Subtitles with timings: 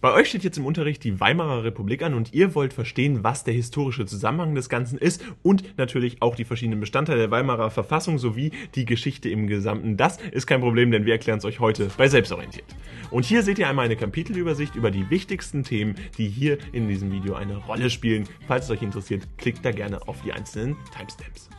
[0.00, 3.44] Bei euch steht jetzt im Unterricht die Weimarer Republik an und ihr wollt verstehen, was
[3.44, 8.16] der historische Zusammenhang des Ganzen ist und natürlich auch die verschiedenen Bestandteile der Weimarer Verfassung
[8.16, 9.98] sowie die Geschichte im Gesamten.
[9.98, 12.64] Das ist kein Problem, denn wir erklären es euch heute bei Selbstorientiert.
[13.10, 17.12] Und hier seht ihr einmal eine Kapitelübersicht über die wichtigsten Themen, die hier in diesem
[17.12, 18.26] Video eine Rolle spielen.
[18.46, 21.50] Falls es euch interessiert, klickt da gerne auf die einzelnen Timestamps.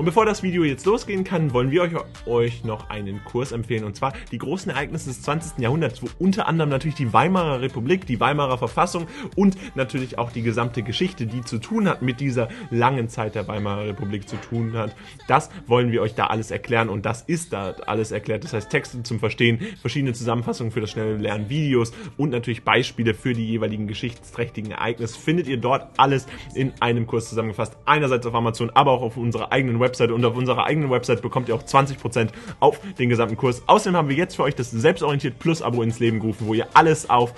[0.00, 1.92] Und bevor das Video jetzt losgehen kann, wollen wir euch,
[2.24, 3.84] euch noch einen Kurs empfehlen.
[3.84, 5.58] Und zwar die großen Ereignisse des 20.
[5.58, 10.40] Jahrhunderts, wo unter anderem natürlich die Weimarer Republik, die Weimarer Verfassung und natürlich auch die
[10.40, 14.72] gesamte Geschichte, die zu tun hat mit dieser langen Zeit der Weimarer Republik zu tun
[14.72, 14.96] hat.
[15.28, 18.44] Das wollen wir euch da alles erklären und das ist da alles erklärt.
[18.44, 23.12] Das heißt Texte zum Verstehen, verschiedene Zusammenfassungen für das schnelle Lernen, Videos und natürlich Beispiele
[23.12, 27.76] für die jeweiligen geschichtsträchtigen Ereignisse findet ihr dort alles in einem Kurs zusammengefasst.
[27.84, 31.20] Einerseits auf Amazon, aber auch auf unserer eigenen Website Website und auf unserer eigenen Website
[31.20, 32.28] bekommt ihr auch 20%
[32.60, 33.62] auf den gesamten Kurs.
[33.66, 36.68] Außerdem haben wir jetzt für euch das Selbstorientiert Plus Abo ins Leben gerufen, wo ihr
[36.74, 37.34] alles auf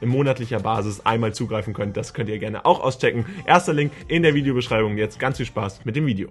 [0.00, 1.96] monatlicher Basis einmal zugreifen könnt.
[1.96, 3.26] Das könnt ihr gerne auch auschecken.
[3.46, 4.96] Erster Link in der Videobeschreibung.
[4.96, 6.28] Jetzt ganz viel Spaß mit dem Video.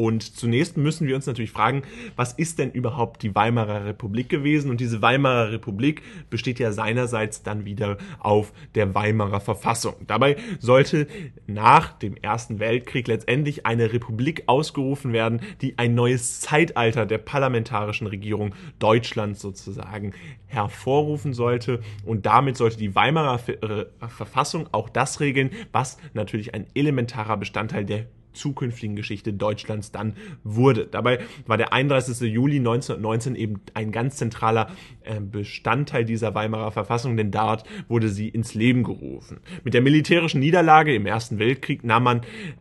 [0.00, 1.82] Und zunächst müssen wir uns natürlich fragen,
[2.16, 4.70] was ist denn überhaupt die Weimarer Republik gewesen?
[4.70, 9.92] Und diese Weimarer Republik besteht ja seinerseits dann wieder auf der Weimarer Verfassung.
[10.06, 11.06] Dabei sollte
[11.46, 18.06] nach dem Ersten Weltkrieg letztendlich eine Republik ausgerufen werden, die ein neues Zeitalter der parlamentarischen
[18.06, 20.14] Regierung Deutschlands sozusagen
[20.46, 21.80] hervorrufen sollte.
[22.06, 27.84] Und damit sollte die Weimarer äh, Verfassung auch das regeln, was natürlich ein elementarer Bestandteil
[27.84, 30.14] der zukünftigen Geschichte Deutschlands dann
[30.44, 30.86] wurde.
[30.86, 32.20] Dabei war der 31.
[32.32, 34.70] Juli 1919 eben ein ganz zentraler
[35.02, 39.40] äh, Bestandteil dieser Weimarer Verfassung, denn dort wurde sie ins Leben gerufen.
[39.64, 42.20] Mit der militärischen Niederlage im Ersten Weltkrieg nahm man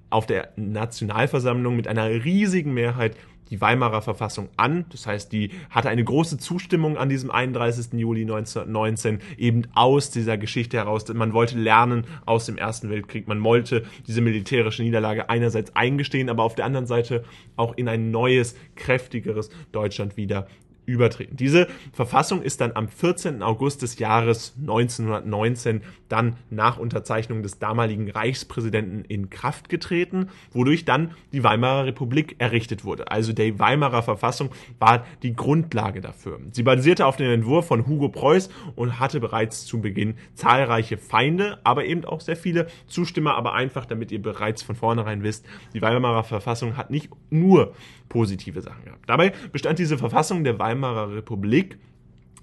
[0.10, 3.16] auf der Nationalversammlung mit einer riesigen Mehrheit
[3.50, 4.86] die Weimarer Verfassung an.
[4.92, 7.94] Das heißt, die hatte eine große Zustimmung an diesem 31.
[7.94, 11.08] Juli 1919 eben aus dieser Geschichte heraus.
[11.14, 13.28] Man wollte lernen aus dem Ersten Weltkrieg.
[13.28, 17.24] Man wollte diese militärische Niederlage einerseits eingestehen, aber auf der anderen Seite
[17.56, 20.48] auch in ein neues, kräftigeres Deutschland wieder
[20.90, 21.38] übertreten.
[21.38, 23.44] Diese Verfassung ist dann am 14.
[23.44, 31.12] August des Jahres 1919 dann nach Unterzeichnung des damaligen Reichspräsidenten in Kraft getreten, wodurch dann
[31.32, 33.12] die Weimarer Republik errichtet wurde.
[33.12, 36.40] Also die Weimarer Verfassung war die Grundlage dafür.
[36.52, 41.60] Sie basierte auf dem Entwurf von Hugo Preuß und hatte bereits zu Beginn zahlreiche Feinde,
[41.64, 45.82] aber eben auch sehr viele Zustimmer, aber einfach, damit ihr bereits von vornherein wisst, die
[45.82, 47.74] Weimarer Verfassung hat nicht nur
[48.10, 49.08] positive Sachen gehabt.
[49.08, 51.78] Dabei bestand diese Verfassung der Weimarer Republik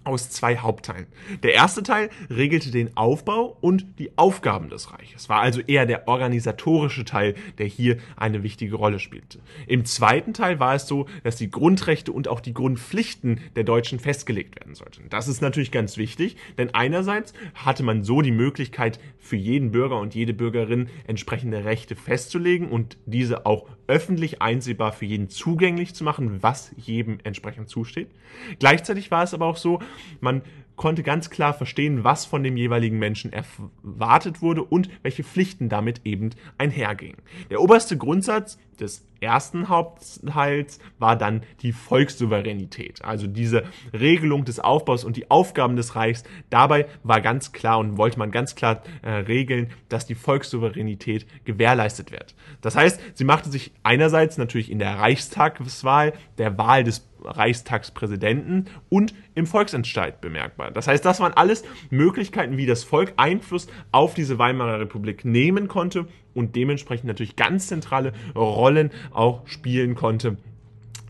[0.07, 1.07] aus zwei Hauptteilen.
[1.43, 6.09] Der erste Teil regelte den Aufbau und die Aufgaben des Reiches, war also eher der
[6.09, 9.41] organisatorische Teil, der hier eine wichtige Rolle spielte.
[9.67, 13.99] Im zweiten Teil war es so, dass die Grundrechte und auch die Grundpflichten der Deutschen
[13.99, 15.09] festgelegt werden sollten.
[15.11, 19.99] Das ist natürlich ganz wichtig, denn einerseits hatte man so die Möglichkeit, für jeden Bürger
[19.99, 26.05] und jede Bürgerin entsprechende Rechte festzulegen und diese auch öffentlich einsehbar für jeden zugänglich zu
[26.05, 28.09] machen, was jedem entsprechend zusteht.
[28.59, 29.81] Gleichzeitig war es aber auch so,
[30.21, 30.43] man
[30.77, 36.03] konnte ganz klar verstehen, was von dem jeweiligen Menschen erwartet wurde und welche Pflichten damit
[36.05, 37.17] eben einhergingen.
[37.51, 45.05] Der oberste Grundsatz des ersten Hauptteils war dann die Volkssouveränität, also diese Regelung des Aufbaus
[45.05, 46.25] und die Aufgaben des Reichs.
[46.51, 52.13] Dabei war ganz klar und wollte man ganz klar äh, regeln, dass die Volkssouveränität gewährleistet
[52.13, 52.35] wird.
[52.61, 59.15] Das heißt, sie machte sich einerseits natürlich in der Reichstagswahl, der Wahl des Reichstagspräsidenten und
[59.35, 60.71] im Volksentscheid bemerkbar.
[60.71, 65.67] Das heißt, das waren alles Möglichkeiten, wie das Volk Einfluss auf diese Weimarer Republik nehmen
[65.67, 70.37] konnte und dementsprechend natürlich ganz zentrale Rollen auch spielen konnte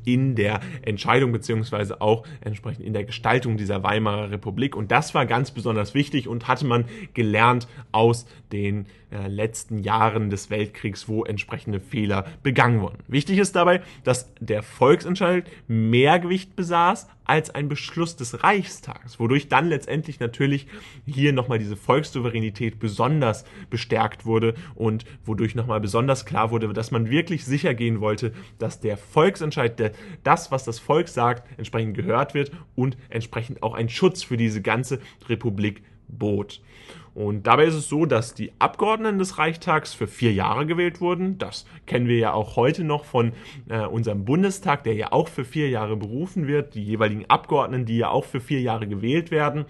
[0.07, 4.77] in der Entscheidung beziehungsweise auch entsprechend in der Gestaltung dieser Weimarer Republik.
[4.77, 10.31] Und das war ganz besonders wichtig und hatte man gelernt aus den äh, letzten Jahren
[10.31, 12.99] des Weltkriegs, wo entsprechende Fehler begangen wurden.
[13.07, 19.49] Wichtig ist dabei, dass der Volksentscheid mehr Gewicht besaß als ein Beschluss des Reichstags, wodurch
[19.49, 20.67] dann letztendlich natürlich
[21.07, 27.09] hier nochmal diese Volkssouveränität besonders bestärkt wurde und wodurch nochmal besonders klar wurde, dass man
[27.09, 29.93] wirklich sicher gehen wollte, dass der Volksentscheid, der,
[30.25, 34.63] das, was das Volk sagt, entsprechend gehört wird und entsprechend auch ein Schutz für diese
[34.63, 36.61] ganze Republik bot.
[37.17, 41.39] Und dabei ist es so, dass die Abgeordneten des Reichstags für vier Jahre gewählt wurden.
[41.39, 43.33] Das kennen wir ja auch heute noch von
[43.71, 46.75] äh, unserem Bundestag, der ja auch für vier Jahre berufen wird.
[46.75, 49.65] Die jeweiligen Abgeordneten, die ja auch für vier Jahre gewählt werden.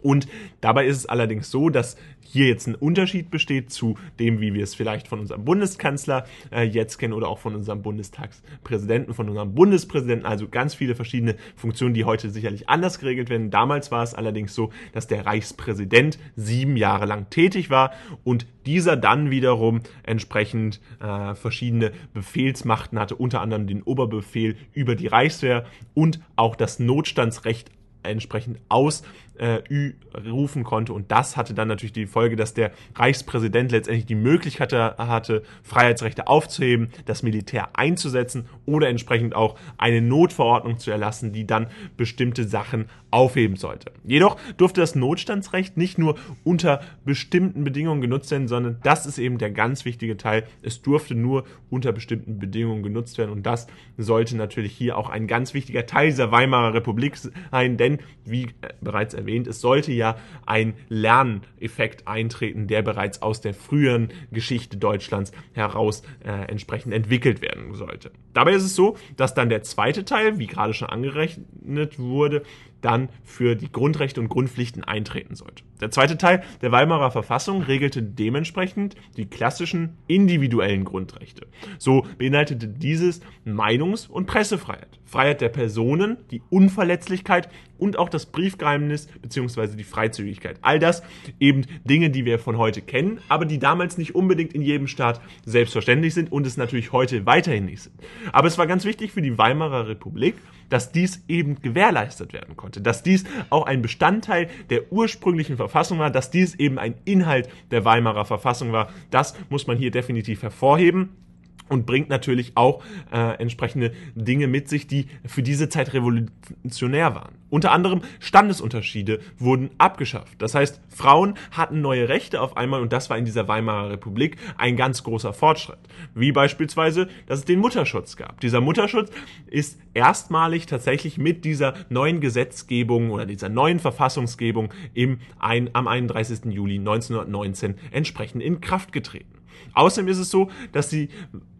[0.00, 0.28] Und
[0.60, 1.96] dabei ist es allerdings so, dass
[2.32, 6.62] hier jetzt ein Unterschied besteht zu dem, wie wir es vielleicht von unserem Bundeskanzler äh,
[6.62, 11.94] jetzt kennen oder auch von unserem Bundestagspräsidenten, von unserem Bundespräsidenten, also ganz viele verschiedene Funktionen,
[11.94, 13.50] die heute sicherlich anders geregelt werden.
[13.50, 17.92] Damals war es allerdings so, dass der Reichspräsident sieben Jahre lang tätig war
[18.24, 25.06] und dieser dann wiederum entsprechend äh, verschiedene Befehlsmachten hatte, unter anderem den Oberbefehl über die
[25.06, 25.64] Reichswehr
[25.94, 27.70] und auch das Notstandsrecht
[28.02, 30.92] entsprechend ausrufen äh, konnte.
[30.92, 36.28] Und das hatte dann natürlich die Folge, dass der Reichspräsident letztendlich die Möglichkeit hatte, Freiheitsrechte
[36.28, 42.86] aufzuheben, das Militär einzusetzen oder entsprechend auch eine Notverordnung zu erlassen, die dann bestimmte Sachen
[43.10, 43.92] aufheben sollte.
[44.04, 49.38] Jedoch durfte das Notstandsrecht nicht nur unter bestimmten Bedingungen genutzt werden, sondern das ist eben
[49.38, 50.44] der ganz wichtige Teil.
[50.62, 53.66] Es durfte nur unter bestimmten Bedingungen genutzt werden und das
[53.96, 57.16] sollte natürlich hier auch ein ganz wichtiger Teil dieser Weimarer Republik
[57.50, 63.40] sein, denn wie äh, bereits erwähnt, es sollte ja ein Lerneffekt eintreten, der bereits aus
[63.40, 68.10] der früheren Geschichte Deutschlands heraus äh, entsprechend entwickelt werden sollte.
[68.32, 72.42] Dabei ist es so, dass dann der zweite Teil, wie gerade schon angerechnet wurde,
[72.80, 75.64] dann für die Grundrechte und Grundpflichten eintreten sollte.
[75.80, 81.46] Der zweite Teil der Weimarer Verfassung regelte dementsprechend die klassischen individuellen Grundrechte.
[81.78, 89.08] So beinhaltete dieses Meinungs- und Pressefreiheit, Freiheit der Personen, die Unverletzlichkeit und auch das Briefgeheimnis
[89.20, 89.76] bzw.
[89.76, 90.58] die Freizügigkeit.
[90.62, 91.02] All das
[91.38, 95.20] eben Dinge, die wir von heute kennen, aber die damals nicht unbedingt in jedem Staat
[95.44, 97.94] selbstverständlich sind und es natürlich heute weiterhin nicht sind.
[98.32, 100.36] Aber es war ganz wichtig für die Weimarer Republik,
[100.68, 106.10] dass dies eben gewährleistet werden konnte, dass dies auch ein Bestandteil der ursprünglichen Verfassung war,
[106.10, 108.88] dass dies eben ein Inhalt der Weimarer Verfassung war.
[109.10, 111.25] Das muss man hier definitiv hervorheben
[111.68, 112.82] und bringt natürlich auch
[113.12, 117.34] äh, entsprechende Dinge mit sich, die für diese Zeit revolutionär waren.
[117.48, 120.42] Unter anderem Standesunterschiede wurden abgeschafft.
[120.42, 124.36] Das heißt, Frauen hatten neue Rechte auf einmal und das war in dieser Weimarer Republik
[124.58, 125.78] ein ganz großer Fortschritt.
[126.14, 128.40] Wie beispielsweise, dass es den Mutterschutz gab.
[128.40, 129.10] Dieser Mutterschutz
[129.46, 136.46] ist erstmalig tatsächlich mit dieser neuen Gesetzgebung oder dieser neuen Verfassungsgebung im ein, am 31.
[136.46, 139.36] Juli 1919 entsprechend in Kraft getreten.
[139.72, 141.08] Außerdem ist es so, dass sie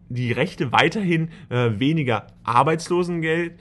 [0.09, 3.53] die Rechte weiterhin äh, weniger Arbeitslosengeld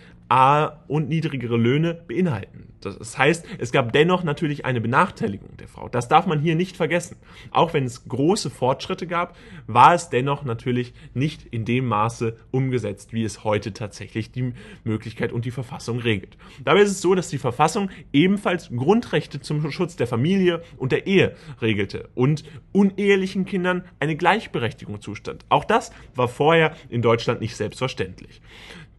[0.88, 2.74] und niedrigere Löhne beinhalten.
[2.94, 5.88] Das heißt, es gab dennoch natürlich eine Benachteiligung der Frau.
[5.88, 7.16] Das darf man hier nicht vergessen.
[7.50, 9.36] Auch wenn es große Fortschritte gab,
[9.66, 14.54] war es dennoch natürlich nicht in dem Maße umgesetzt, wie es heute tatsächlich die
[14.84, 16.36] Möglichkeit und die Verfassung regelt.
[16.64, 21.06] Dabei ist es so, dass die Verfassung ebenfalls Grundrechte zum Schutz der Familie und der
[21.06, 25.44] Ehe regelte und unehelichen Kindern eine Gleichberechtigung zustand.
[25.48, 28.40] Auch das war vorher in Deutschland nicht selbstverständlich.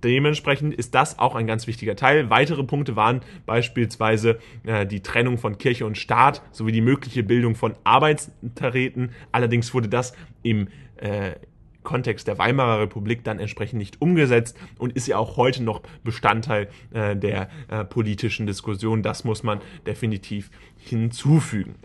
[0.03, 2.29] Dementsprechend ist das auch ein ganz wichtiger Teil.
[2.29, 7.55] Weitere Punkte waren beispielsweise äh, die Trennung von Kirche und Staat sowie die mögliche Bildung
[7.55, 9.11] von Arbeitstareten.
[9.31, 10.13] Allerdings wurde das
[10.43, 10.67] im
[10.97, 11.31] äh,
[11.87, 16.67] Kontext der Weimarer Republik dann entsprechend nicht umgesetzt und ist ja auch heute noch Bestandteil
[16.91, 19.03] äh, der äh, politischen Diskussion.
[19.03, 21.75] Das muss man definitiv hinzufügen.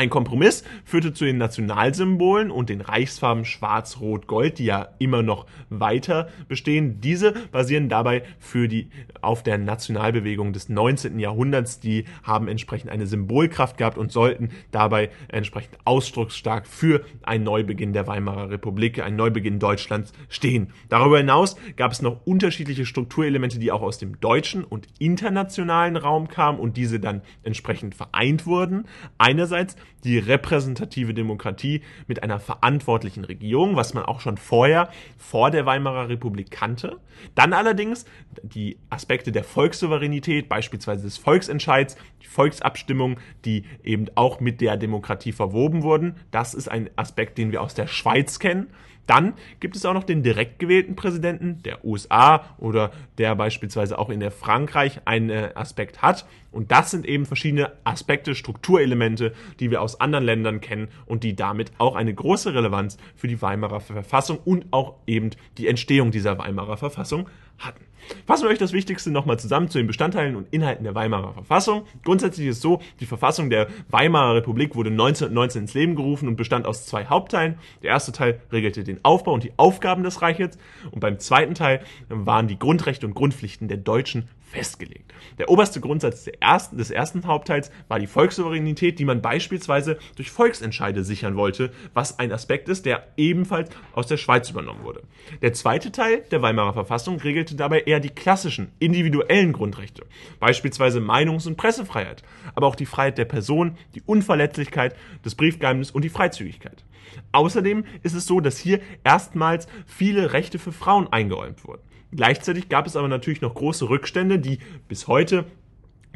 [0.00, 5.22] Ein Kompromiss führte zu den Nationalsymbolen und den Reichsfarben Schwarz, Rot, Gold, die ja immer
[5.22, 7.02] noch weiter bestehen.
[7.02, 8.88] Diese basieren dabei für die,
[9.20, 11.18] auf der Nationalbewegung des 19.
[11.18, 11.80] Jahrhunderts.
[11.80, 18.06] Die haben entsprechend eine Symbolkraft gehabt und sollten dabei entsprechend ausdrucksstark für einen Neubeginn der
[18.06, 20.72] Weimarer Republik, einen Neubeginn Deutschlands stehen.
[20.88, 26.28] Darüber hinaus gab es noch unterschiedliche Strukturelemente, die auch aus dem deutschen und internationalen Raum
[26.28, 28.86] kamen und diese dann entsprechend vereint wurden.
[29.18, 35.66] Einerseits die repräsentative Demokratie mit einer verantwortlichen Regierung, was man auch schon vorher vor der
[35.66, 36.98] Weimarer Republik kannte.
[37.34, 38.04] Dann allerdings
[38.42, 45.32] die Aspekte der Volkssouveränität, beispielsweise des Volksentscheids, die Volksabstimmung, die eben auch mit der Demokratie
[45.32, 46.16] verwoben wurden.
[46.30, 48.68] Das ist ein Aspekt, den wir aus der Schweiz kennen.
[49.10, 54.08] Dann gibt es auch noch den direkt gewählten Präsidenten der USA oder der beispielsweise auch
[54.08, 56.26] in der Frankreich einen äh, Aspekt hat.
[56.52, 61.34] Und das sind eben verschiedene Aspekte, Strukturelemente, die wir aus anderen Ländern kennen und die
[61.34, 66.38] damit auch eine große Relevanz für die Weimarer Verfassung und auch eben die Entstehung dieser
[66.38, 67.28] Weimarer Verfassung
[67.60, 67.84] hatten.
[68.26, 71.84] Fassen wir euch das Wichtigste nochmal zusammen zu den Bestandteilen und Inhalten der Weimarer Verfassung.
[72.04, 76.36] Grundsätzlich ist es so, die Verfassung der Weimarer Republik wurde 1919 ins Leben gerufen und
[76.36, 77.58] bestand aus zwei Hauptteilen.
[77.82, 80.58] Der erste Teil regelte den Aufbau und die Aufgaben des Reiches
[80.90, 85.14] und beim zweiten Teil waren die Grundrechte und Grundpflichten der deutschen festgelegt.
[85.38, 91.04] Der oberste Grundsatz ersten, des ersten Hauptteils war die Volkssouveränität, die man beispielsweise durch Volksentscheide
[91.04, 95.02] sichern wollte, was ein Aspekt ist, der ebenfalls aus der Schweiz übernommen wurde.
[95.40, 100.04] Der zweite Teil der Weimarer Verfassung regelte dabei eher die klassischen, individuellen Grundrechte,
[100.40, 102.22] beispielsweise Meinungs- und Pressefreiheit,
[102.54, 106.84] aber auch die Freiheit der Person, die Unverletzlichkeit, des Briefgeheimnisses und die Freizügigkeit.
[107.32, 111.82] Außerdem ist es so, dass hier erstmals viele Rechte für Frauen eingeräumt wurden.
[112.12, 115.44] Gleichzeitig gab es aber natürlich noch große Rückstände, die bis heute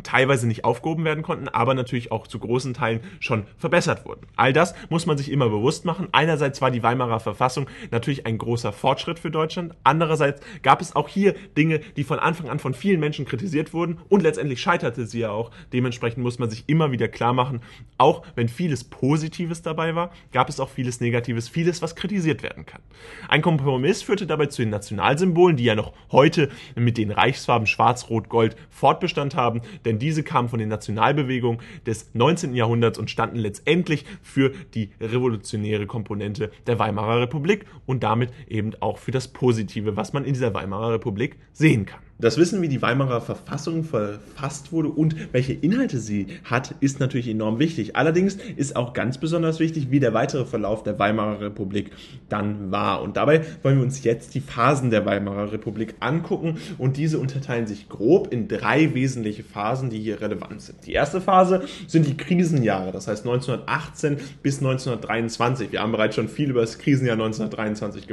[0.04, 4.26] teilweise nicht aufgehoben werden konnten, aber natürlich auch zu großen Teilen schon verbessert wurden.
[4.36, 6.08] All das muss man sich immer bewusst machen.
[6.12, 9.74] Einerseits war die Weimarer Verfassung natürlich ein großer Fortschritt für Deutschland.
[9.82, 13.98] Andererseits gab es auch hier Dinge, die von Anfang an von vielen Menschen kritisiert wurden
[14.08, 15.50] und letztendlich scheiterte sie ja auch.
[15.72, 17.60] Dementsprechend muss man sich immer wieder klar machen,
[17.98, 22.66] auch wenn vieles Positives dabei war, gab es auch vieles Negatives, vieles, was kritisiert werden
[22.66, 22.82] kann.
[23.28, 28.10] Ein Kompromiss führte dabei zu den Nationalsymbolen, die ja noch heute mit den Reichsfarben Schwarz,
[28.10, 32.54] Rot, Gold Fortbestand haben denn diese kamen von den Nationalbewegungen des 19.
[32.54, 38.98] Jahrhunderts und standen letztendlich für die revolutionäre Komponente der Weimarer Republik und damit eben auch
[38.98, 42.03] für das Positive, was man in dieser Weimarer Republik sehen kann.
[42.16, 47.26] Das Wissen, wie die Weimarer Verfassung verfasst wurde und welche Inhalte sie hat, ist natürlich
[47.26, 47.96] enorm wichtig.
[47.96, 51.90] Allerdings ist auch ganz besonders wichtig, wie der weitere Verlauf der Weimarer Republik
[52.28, 53.02] dann war.
[53.02, 57.66] Und dabei wollen wir uns jetzt die Phasen der Weimarer Republik angucken und diese unterteilen
[57.66, 60.86] sich grob in drei wesentliche Phasen, die hier relevant sind.
[60.86, 65.72] Die erste Phase sind die Krisenjahre, das heißt 1918 bis 1923.
[65.72, 68.06] Wir haben bereits schon viel über das Krisenjahr 1923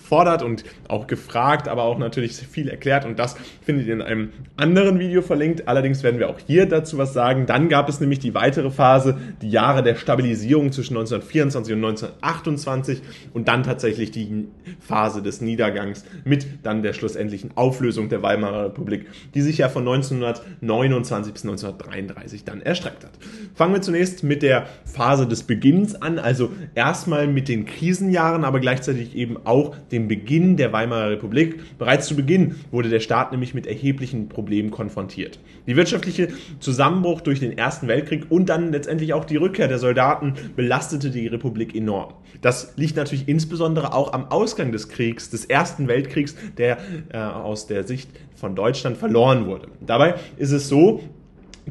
[0.00, 4.30] gefordert und auch gefragt, aber auch natürlich viel erklärt und das findet ihr in einem
[4.56, 5.68] anderen Video verlinkt.
[5.68, 7.46] Allerdings werden wir auch hier dazu was sagen.
[7.46, 13.02] Dann gab es nämlich die weitere Phase, die Jahre der Stabilisierung zwischen 1924 und 1928
[13.34, 14.48] und dann tatsächlich die
[14.80, 19.86] Phase des Niedergangs mit dann der schlussendlichen Auflösung der Weimarer Republik, die sich ja von
[19.86, 23.12] 1929 bis 1933 dann erstreckt hat.
[23.54, 28.60] Fangen wir zunächst mit der Phase des Beginns an, also erstmal mit den Krisenjahren, aber
[28.60, 31.78] gleichzeitig eben auch dem Beginn der Weimarer Republik.
[31.78, 35.38] Bereits zu Beginn wurde der Staat nämlich mit erheblichen Problemen konfrontiert.
[35.66, 36.28] Die wirtschaftliche
[36.60, 41.26] Zusammenbruch durch den Ersten Weltkrieg und dann letztendlich auch die Rückkehr der Soldaten belastete die
[41.26, 42.14] Republik enorm.
[42.40, 46.78] Das liegt natürlich insbesondere auch am Ausgang des Kriegs, des Ersten Weltkriegs, der
[47.12, 49.68] äh, aus der Sicht von Deutschland verloren wurde.
[49.84, 51.02] Dabei ist es so,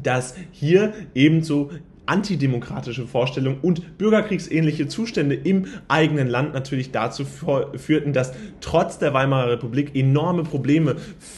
[0.00, 1.70] dass hier ebenso
[2.06, 9.52] antidemokratische Vorstellungen und bürgerkriegsähnliche Zustände im eigenen Land natürlich dazu führten, dass trotz der Weimarer
[9.52, 10.96] Republik enorme Probleme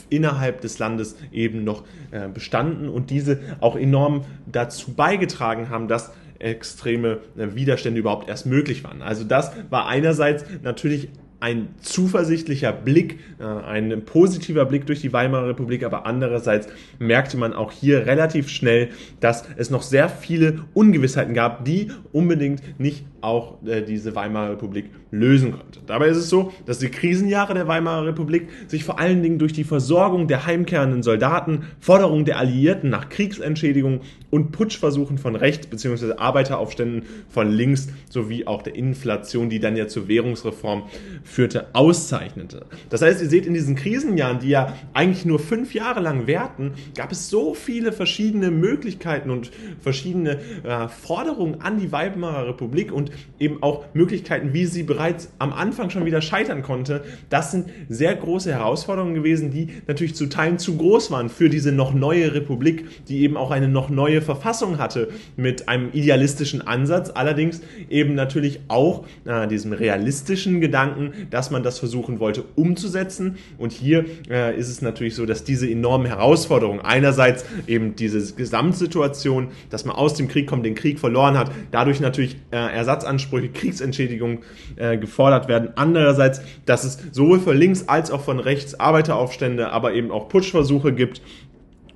[0.09, 6.11] innerhalb des Landes eben noch äh, bestanden und diese auch enorm dazu beigetragen haben, dass
[6.39, 9.01] extreme äh, Widerstände überhaupt erst möglich waren.
[9.01, 11.09] Also das war einerseits natürlich
[11.43, 16.69] ein zuversichtlicher Blick, äh, ein positiver Blick durch die Weimarer Republik, aber andererseits
[16.99, 22.79] merkte man auch hier relativ schnell, dass es noch sehr viele Ungewissheiten gab, die unbedingt
[22.79, 25.79] nicht auch äh, diese Weimarer Republik lösen konnte.
[25.85, 29.53] Dabei ist es so, dass die Krisenjahre der Weimarer Republik sich vor allen Dingen durch
[29.53, 36.13] die Versorgung der heimkehrenden Soldaten, Forderung der Alliierten nach Kriegsentschädigung und Putschversuchen von rechts bzw.
[36.17, 40.83] Arbeiteraufständen von links sowie auch der Inflation, die dann ja zur Währungsreform
[41.23, 42.65] führte, auszeichnete.
[42.89, 46.71] Das heißt, ihr seht in diesen Krisenjahren, die ja eigentlich nur fünf Jahre lang währten,
[46.95, 53.11] gab es so viele verschiedene Möglichkeiten und verschiedene äh, Forderungen an die Weimarer Republik und
[53.39, 57.03] eben auch Möglichkeiten, wie sie bereits am Anfang schon wieder scheitern konnte.
[57.29, 61.71] Das sind sehr große Herausforderungen gewesen, die natürlich zu Teilen zu groß waren für diese
[61.71, 67.11] noch neue Republik, die eben auch eine noch neue Verfassung hatte mit einem idealistischen Ansatz,
[67.13, 73.37] allerdings eben natürlich auch äh, diesem realistischen Gedanken, dass man das versuchen wollte umzusetzen.
[73.57, 79.49] Und hier äh, ist es natürlich so, dass diese enormen Herausforderungen, einerseits eben diese Gesamtsituation,
[79.69, 82.57] dass man aus dem Krieg kommt, den Krieg verloren hat, dadurch natürlich äh,
[83.03, 84.39] Ersatzansprüche, Kriegsentschädigungen
[84.75, 85.69] äh, gefordert werden.
[85.75, 90.93] Andererseits, dass es sowohl von links als auch von rechts Arbeiteraufstände, aber eben auch Putschversuche
[90.93, 91.21] gibt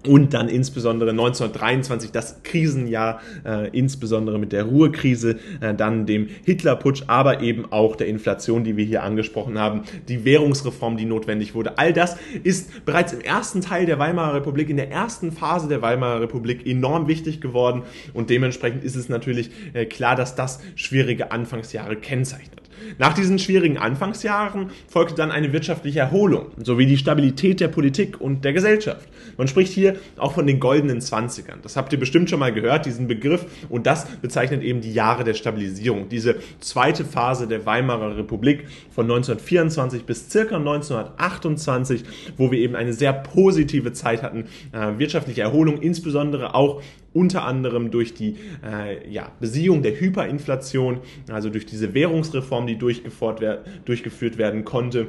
[0.08, 7.04] und dann insbesondere 1923 das Krisenjahr, äh, insbesondere mit der Ruhrkrise, äh, dann dem Hitlerputsch,
[7.08, 11.78] aber eben auch der Inflation, die wir hier angesprochen haben, die Währungsreform, die notwendig wurde.
[11.78, 15.82] All das ist bereits im ersten Teil der Weimarer Republik, in der ersten Phase der
[15.82, 17.84] Weimarer Republik enorm wichtig geworden
[18.14, 22.67] und dementsprechend ist es natürlich äh, klar, dass das schwierige Anfangsjahre kennzeichnet.
[22.98, 28.44] Nach diesen schwierigen Anfangsjahren folgte dann eine wirtschaftliche Erholung sowie die Stabilität der Politik und
[28.46, 29.08] der Gesellschaft.
[29.38, 31.60] Man spricht hier auch von den goldenen Zwanzigern.
[31.62, 33.46] Das habt ihr bestimmt schon mal gehört, diesen Begriff.
[33.70, 36.10] Und das bezeichnet eben die Jahre der Stabilisierung.
[36.10, 42.04] Diese zweite Phase der Weimarer Republik von 1924 bis circa 1928,
[42.38, 46.82] wo wir eben eine sehr positive Zeit hatten, äh, wirtschaftliche Erholung, insbesondere auch
[47.18, 54.38] unter anderem durch die äh, ja, Besiehung der Hyperinflation, also durch diese Währungsreform, die durchgeführt
[54.38, 55.08] werden konnte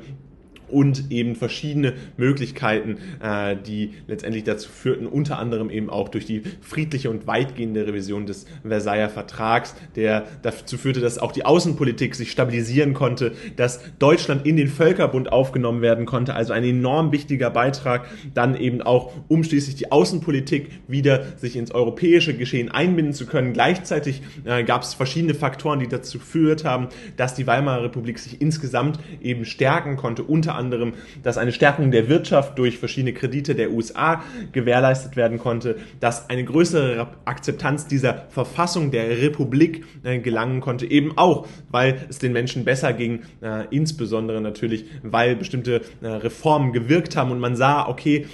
[0.70, 6.42] und eben verschiedene Möglichkeiten, äh, die letztendlich dazu führten, unter anderem eben auch durch die
[6.60, 12.30] friedliche und weitgehende Revision des Versailler Vertrags, der dazu führte, dass auch die Außenpolitik sich
[12.30, 18.06] stabilisieren konnte, dass Deutschland in den Völkerbund aufgenommen werden konnte, also ein enorm wichtiger Beitrag,
[18.34, 23.52] dann eben auch, um schließlich die Außenpolitik wieder sich ins europäische Geschehen einbinden zu können.
[23.52, 28.40] Gleichzeitig äh, gab es verschiedene Faktoren, die dazu geführt haben, dass die Weimarer Republik sich
[28.40, 33.70] insgesamt eben stärken konnte, unter anderem, dass eine Stärkung der Wirtschaft durch verschiedene Kredite der
[33.70, 34.22] USA
[34.52, 41.16] gewährleistet werden konnte, dass eine größere Akzeptanz dieser Verfassung der Republik äh, gelangen konnte, eben
[41.16, 47.16] auch, weil es den Menschen besser ging, äh, insbesondere natürlich, weil bestimmte äh, Reformen gewirkt
[47.16, 48.26] haben und man sah, okay,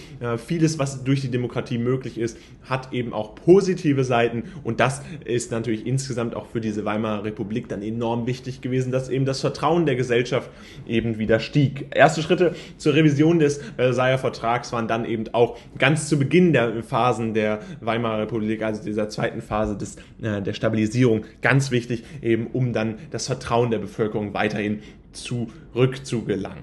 [0.46, 5.50] vieles, was durch die Demokratie möglich ist, hat eben auch positive Seiten und das ist
[5.50, 9.86] natürlich insgesamt auch für diese Weimarer Republik dann enorm wichtig gewesen, dass eben das Vertrauen
[9.86, 10.50] der Gesellschaft
[10.86, 11.86] eben wieder stieg.
[12.14, 16.84] Erste Schritte zur Revision des Versailler Vertrags waren dann eben auch ganz zu Beginn der
[16.84, 22.46] Phasen der Weimarer Republik, also dieser zweiten Phase des, äh, der Stabilisierung, ganz wichtig, eben
[22.52, 24.78] um dann das Vertrauen der Bevölkerung weiterhin
[25.10, 26.62] zurückzugelangen.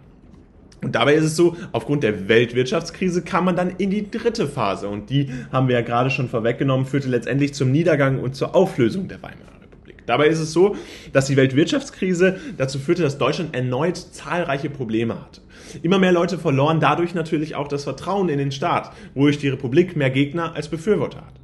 [0.82, 4.88] Und dabei ist es so, aufgrund der Weltwirtschaftskrise kam man dann in die dritte Phase
[4.88, 9.10] und die haben wir ja gerade schon vorweggenommen, führte letztendlich zum Niedergang und zur Auflösung
[9.10, 9.61] der Weimarer.
[10.12, 10.76] Dabei ist es so,
[11.14, 15.40] dass die Weltwirtschaftskrise dazu führte, dass Deutschland erneut zahlreiche Probleme hatte.
[15.84, 19.96] Immer mehr Leute verloren dadurch natürlich auch das Vertrauen in den Staat, wodurch die Republik
[19.96, 21.41] mehr Gegner als Befürworter hat.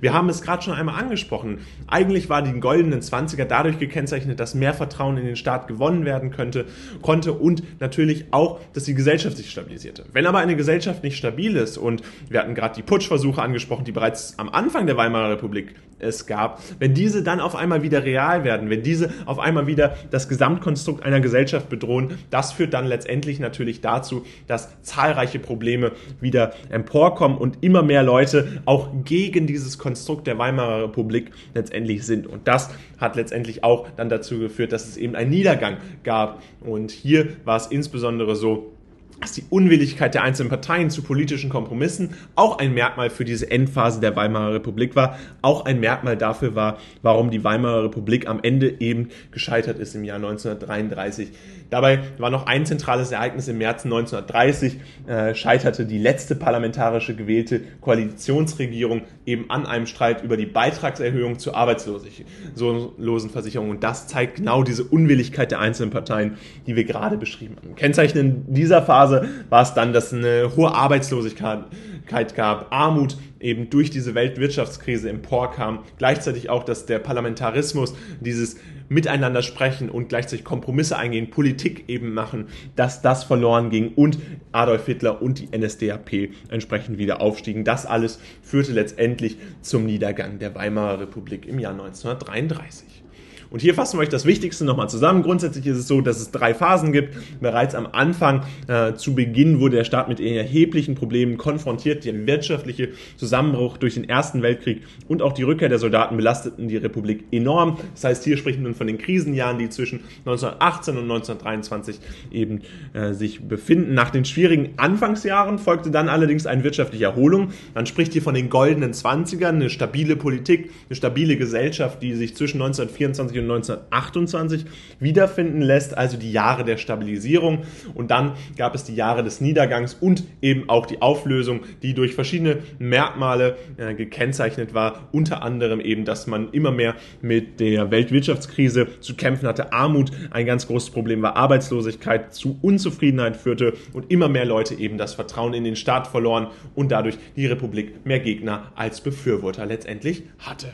[0.00, 1.58] Wir haben es gerade schon einmal angesprochen.
[1.86, 6.30] Eigentlich war die goldenen 20er dadurch gekennzeichnet, dass mehr Vertrauen in den Staat gewonnen werden
[6.30, 6.66] könnte,
[7.02, 10.04] konnte und natürlich auch, dass die Gesellschaft sich stabilisierte.
[10.12, 13.92] Wenn aber eine Gesellschaft nicht stabil ist und wir hatten gerade die Putschversuche angesprochen, die
[13.92, 18.44] bereits am Anfang der Weimarer Republik es gab, wenn diese dann auf einmal wieder real
[18.44, 23.40] werden, wenn diese auf einmal wieder das Gesamtkonstrukt einer Gesellschaft bedrohen, das führt dann letztendlich
[23.40, 30.26] natürlich dazu, dass zahlreiche Probleme wieder emporkommen und immer mehr Leute auch gegen dieses Konstrukt
[30.26, 32.26] der Weimarer Republik letztendlich sind.
[32.26, 36.42] Und das hat letztendlich auch dann dazu geführt, dass es eben einen Niedergang gab.
[36.60, 38.72] Und hier war es insbesondere so,
[39.20, 44.00] dass die Unwilligkeit der einzelnen Parteien zu politischen Kompromissen auch ein Merkmal für diese Endphase
[44.00, 48.80] der Weimarer Republik war, auch ein Merkmal dafür war, warum die Weimarer Republik am Ende
[48.80, 51.30] eben gescheitert ist im Jahr 1933.
[51.70, 54.76] Dabei war noch ein zentrales Ereignis im März 1930,
[55.06, 61.56] äh, scheiterte die letzte parlamentarische gewählte Koalitionsregierung eben an einem Streit über die Beitragserhöhung zur
[61.56, 67.74] Arbeitslosenversicherung und das zeigt genau diese Unwilligkeit der einzelnen Parteien, die wir gerade beschrieben haben.
[67.74, 73.90] Kennzeichen dieser Phase Phase war es dann, dass eine hohe Arbeitslosigkeit gab, Armut eben durch
[73.90, 78.56] diese Weltwirtschaftskrise emporkam, gleichzeitig auch, dass der Parlamentarismus dieses
[78.88, 84.18] Miteinander sprechen und gleichzeitig Kompromisse eingehen, Politik eben machen, dass das verloren ging und
[84.52, 87.64] Adolf Hitler und die NSDAP entsprechend wieder aufstiegen.
[87.64, 93.04] Das alles führte letztendlich zum Niedergang der Weimarer Republik im Jahr 1933.
[93.50, 95.22] Und hier fassen wir euch das Wichtigste nochmal zusammen.
[95.22, 97.16] Grundsätzlich ist es so, dass es drei Phasen gibt.
[97.40, 102.04] Bereits am Anfang, äh, zu Beginn, wurde der Staat mit erheblichen Problemen konfrontiert.
[102.04, 106.76] Der wirtschaftliche Zusammenbruch durch den Ersten Weltkrieg und auch die Rückkehr der Soldaten belasteten die
[106.76, 107.78] Republik enorm.
[107.94, 112.60] Das heißt, hier sprechen wir von den Krisenjahren, die zwischen 1918 und 1923 eben
[112.92, 113.94] äh, sich befinden.
[113.94, 117.52] Nach den schwierigen Anfangsjahren folgte dann allerdings eine wirtschaftliche Erholung.
[117.74, 122.36] Man spricht hier von den goldenen Zwanzigern, eine stabile Politik, eine stabile Gesellschaft, die sich
[122.36, 124.64] zwischen 1924 und 1928
[125.00, 127.60] wiederfinden lässt, also die Jahre der Stabilisierung.
[127.94, 132.14] Und dann gab es die Jahre des Niedergangs und eben auch die Auflösung, die durch
[132.14, 135.08] verschiedene Merkmale äh, gekennzeichnet war.
[135.12, 139.72] Unter anderem eben, dass man immer mehr mit der Weltwirtschaftskrise zu kämpfen hatte.
[139.72, 144.98] Armut ein ganz großes Problem war, Arbeitslosigkeit zu Unzufriedenheit führte und immer mehr Leute eben
[144.98, 150.24] das Vertrauen in den Staat verloren und dadurch die Republik mehr Gegner als Befürworter letztendlich
[150.38, 150.68] hatte.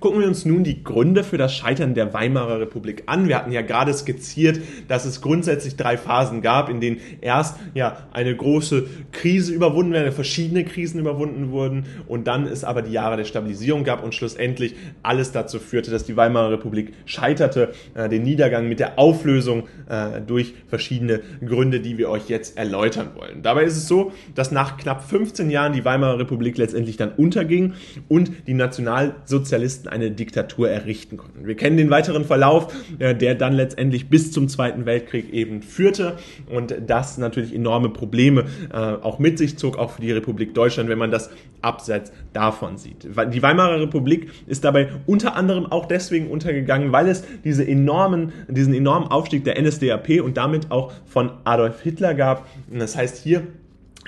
[0.00, 3.28] Gucken wir uns nun die Gründe für das Scheitern der Weimarer Republik an.
[3.28, 7.98] Wir hatten ja gerade skizziert, dass es grundsätzlich drei Phasen gab, in denen erst ja
[8.12, 13.16] eine große Krise überwunden wurde, verschiedene Krisen überwunden wurden und dann es aber die Jahre
[13.16, 18.22] der Stabilisierung gab und schlussendlich alles dazu führte, dass die Weimarer Republik scheiterte, äh, den
[18.22, 23.42] Niedergang mit der Auflösung äh, durch verschiedene Gründe, die wir euch jetzt erläutern wollen.
[23.42, 27.74] Dabei ist es so, dass nach knapp 15 Jahren die Weimarer Republik letztendlich dann unterging
[28.08, 31.46] und die Nationalsozialisten Kommunisten eine Diktatur errichten konnten.
[31.46, 36.18] Wir kennen den weiteren Verlauf, äh, der dann letztendlich bis zum Zweiten Weltkrieg eben führte
[36.50, 40.88] und das natürlich enorme Probleme äh, auch mit sich zog, auch für die Republik Deutschland,
[40.88, 41.30] wenn man das
[41.62, 43.06] abseits davon sieht.
[43.32, 48.74] Die Weimarer Republik ist dabei unter anderem auch deswegen untergegangen, weil es diese enormen, diesen
[48.74, 52.46] enormen Aufstieg der NSDAP und damit auch von Adolf Hitler gab.
[52.70, 53.42] Das heißt, hier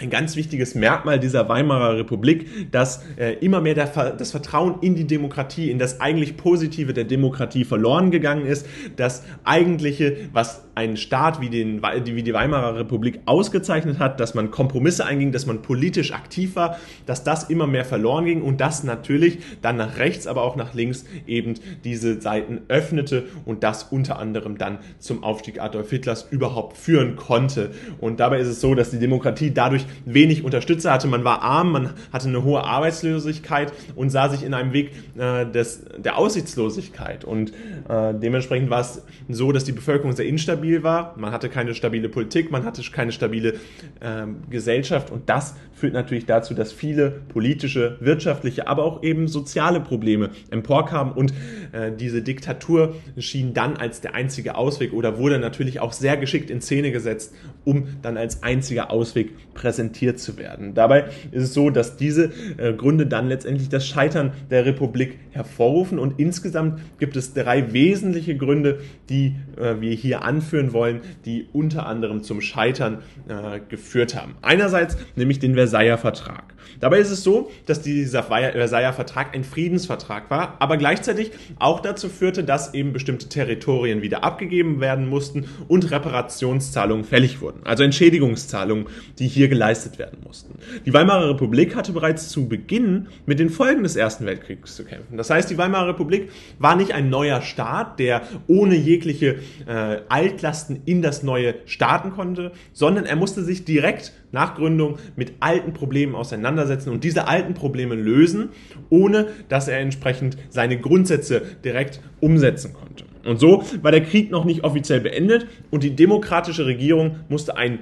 [0.01, 4.97] ein ganz wichtiges Merkmal dieser Weimarer Republik, dass äh, immer mehr der, das Vertrauen in
[4.97, 8.67] die Demokratie, in das eigentlich Positive der Demokratie verloren gegangen ist.
[8.97, 14.51] Das eigentliche, was ein Staat wie, den, wie die Weimarer Republik ausgezeichnet hat, dass man
[14.51, 18.83] Kompromisse einging, dass man politisch aktiv war, dass das immer mehr verloren ging und das
[18.83, 21.55] natürlich dann nach rechts, aber auch nach links eben
[21.85, 27.71] diese Seiten öffnete und das unter anderem dann zum Aufstieg Adolf Hitlers überhaupt führen konnte.
[28.01, 31.09] Und dabei ist es so, dass die Demokratie dadurch natürlich wenig Unterstützer hatte.
[31.09, 35.47] Man war arm, man hatte eine hohe Arbeitslosigkeit und sah sich in einem Weg äh,
[35.47, 37.25] des, der Aussichtslosigkeit.
[37.25, 37.53] Und
[37.88, 41.14] äh, dementsprechend war es so, dass die Bevölkerung sehr instabil war.
[41.16, 43.55] Man hatte keine stabile Politik, man hatte keine stabile
[44.01, 49.81] äh, Gesellschaft und das führt natürlich dazu, dass viele politische, wirtschaftliche, aber auch eben soziale
[49.81, 51.35] Probleme emporkamen und
[51.73, 56.49] äh, diese Diktatur schien dann als der einzige Ausweg oder wurde natürlich auch sehr geschickt
[56.49, 60.73] in Szene gesetzt, um dann als einziger Ausweg präsentiert zu werden.
[60.73, 65.99] Dabei ist es so, dass diese äh, Gründe dann letztendlich das Scheitern der Republik hervorrufen
[65.99, 71.85] und insgesamt gibt es drei wesentliche Gründe, die äh, wir hier anführen wollen, die unter
[71.85, 74.37] anderem zum Scheitern äh, geführt haben.
[74.40, 76.54] Einerseits nämlich den Versailler Vertrag.
[76.85, 82.11] Dabei ist es so, dass dieser Versailler Vertrag ein Friedensvertrag war, aber gleichzeitig auch dazu
[82.11, 88.85] führte, dass eben bestimmte Territorien wieder abgegeben werden mussten und Reparationszahlungen fällig wurden, also Entschädigungszahlungen,
[89.18, 90.59] die hier geleistet werden mussten.
[90.85, 95.16] Die Weimarer Republik hatte bereits zu Beginn mit den Folgen des Ersten Weltkriegs zu kämpfen.
[95.16, 100.83] Das heißt, die Weimarer Republik war nicht ein neuer Staat, der ohne jegliche äh, Altlasten
[100.85, 106.14] in das neue starten konnte, sondern er musste sich direkt nach Gründung mit alten Problemen
[106.14, 108.51] auseinandersetzen und diese alten Probleme lösen,
[108.91, 113.05] ohne dass er entsprechend seine Grundsätze direkt umsetzen konnte.
[113.25, 117.79] Und so war der Krieg noch nicht offiziell beendet und die demokratische Regierung musste einen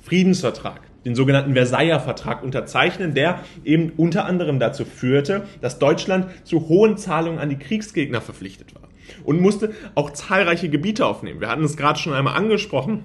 [0.00, 6.68] Friedensvertrag, den sogenannten Versailler Vertrag unterzeichnen, der eben unter anderem dazu führte, dass Deutschland zu
[6.68, 8.88] hohen Zahlungen an die Kriegsgegner verpflichtet war
[9.24, 11.40] und musste auch zahlreiche Gebiete aufnehmen.
[11.40, 13.04] Wir hatten es gerade schon einmal angesprochen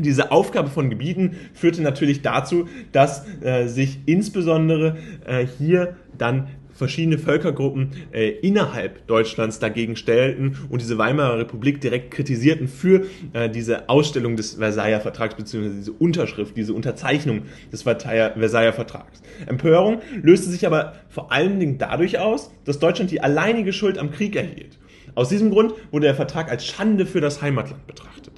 [0.00, 7.18] diese Aufgabe von Gebieten führte natürlich dazu, dass äh, sich insbesondere äh, hier dann verschiedene
[7.18, 13.88] Völkergruppen äh, innerhalb Deutschlands dagegen stellten und diese Weimarer Republik direkt kritisierten für äh, diese
[13.88, 15.70] Ausstellung des Versailler Vertrags bzw.
[15.70, 19.22] diese Unterschrift, diese Unterzeichnung des Versailler Vertrags.
[19.46, 24.10] Empörung löste sich aber vor allen Dingen dadurch aus, dass Deutschland die alleinige Schuld am
[24.10, 24.78] Krieg erhielt.
[25.14, 28.35] Aus diesem Grund wurde der Vertrag als Schande für das Heimatland betrachtet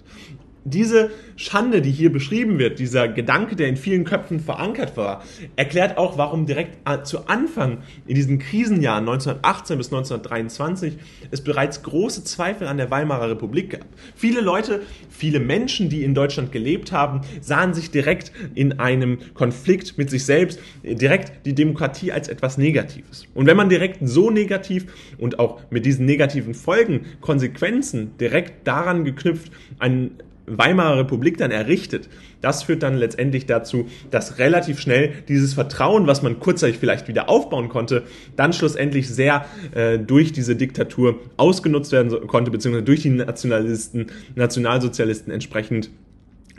[0.70, 5.22] diese Schande, die hier beschrieben wird, dieser Gedanke, der in vielen Köpfen verankert war,
[5.56, 10.98] erklärt auch, warum direkt zu Anfang in diesen Krisenjahren 1918 bis 1923
[11.30, 13.86] es bereits große Zweifel an der Weimarer Republik gab.
[14.14, 19.98] Viele Leute, viele Menschen, die in Deutschland gelebt haben, sahen sich direkt in einem Konflikt
[19.98, 23.24] mit sich selbst, direkt die Demokratie als etwas Negatives.
[23.34, 24.86] Und wenn man direkt so negativ
[25.18, 30.16] und auch mit diesen negativen Folgen, Konsequenzen direkt daran geknüpft, einen
[30.50, 32.08] Weimarer Republik dann errichtet,
[32.40, 37.28] das führt dann letztendlich dazu, dass relativ schnell dieses Vertrauen, was man kurzzeitig vielleicht wieder
[37.28, 38.04] aufbauen konnte,
[38.36, 45.32] dann schlussendlich sehr äh, durch diese Diktatur ausgenutzt werden konnte, beziehungsweise durch die Nationalisten, Nationalsozialisten
[45.32, 45.90] entsprechend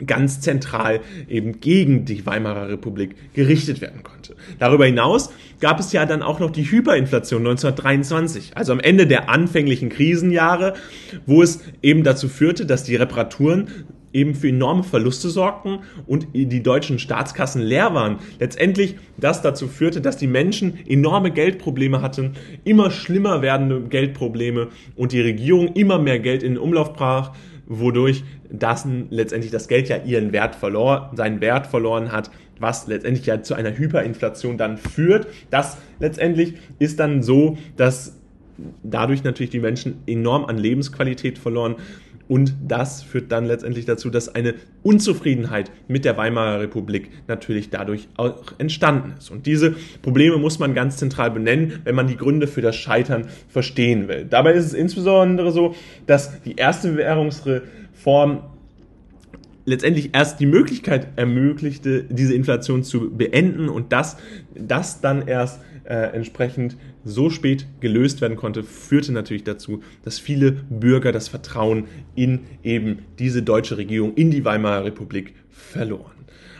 [0.06, 4.36] ganz zentral eben gegen die Weimarer Republik gerichtet werden konnte.
[4.58, 9.28] Darüber hinaus gab es ja dann auch noch die Hyperinflation 1923, also am Ende der
[9.28, 10.74] anfänglichen Krisenjahre,
[11.26, 13.68] wo es eben dazu führte, dass die Reparaturen
[14.12, 18.18] eben für enorme Verluste sorgten und die deutschen Staatskassen leer waren.
[18.38, 22.32] Letztendlich das dazu führte, dass die Menschen enorme Geldprobleme hatten,
[22.64, 27.32] immer schlimmer werdende Geldprobleme und die Regierung immer mehr Geld in den Umlauf brach,
[27.66, 33.26] wodurch das letztendlich das Geld ja ihren Wert verlor, seinen Wert verloren hat, was letztendlich
[33.26, 35.26] ja zu einer Hyperinflation dann führt.
[35.50, 38.16] Das letztendlich ist dann so, dass
[38.82, 41.76] dadurch natürlich die Menschen enorm an Lebensqualität verloren.
[42.28, 48.06] Und das führt dann letztendlich dazu, dass eine Unzufriedenheit mit der Weimarer Republik natürlich dadurch
[48.16, 49.32] auch entstanden ist.
[49.32, 53.26] Und diese Probleme muss man ganz zentral benennen, wenn man die Gründe für das Scheitern
[53.48, 54.26] verstehen will.
[54.30, 55.74] Dabei ist es insbesondere so,
[56.06, 56.96] dass die erste
[58.00, 58.42] Währungsreform
[59.66, 64.16] letztendlich erst die Möglichkeit ermöglichte, diese Inflation zu beenden und dass
[64.54, 70.52] das dann erst äh, entsprechend so spät gelöst werden konnte, führte natürlich dazu, dass viele
[70.52, 71.84] Bürger das Vertrauen
[72.14, 76.12] in eben diese deutsche Regierung, in die Weimarer Republik verloren.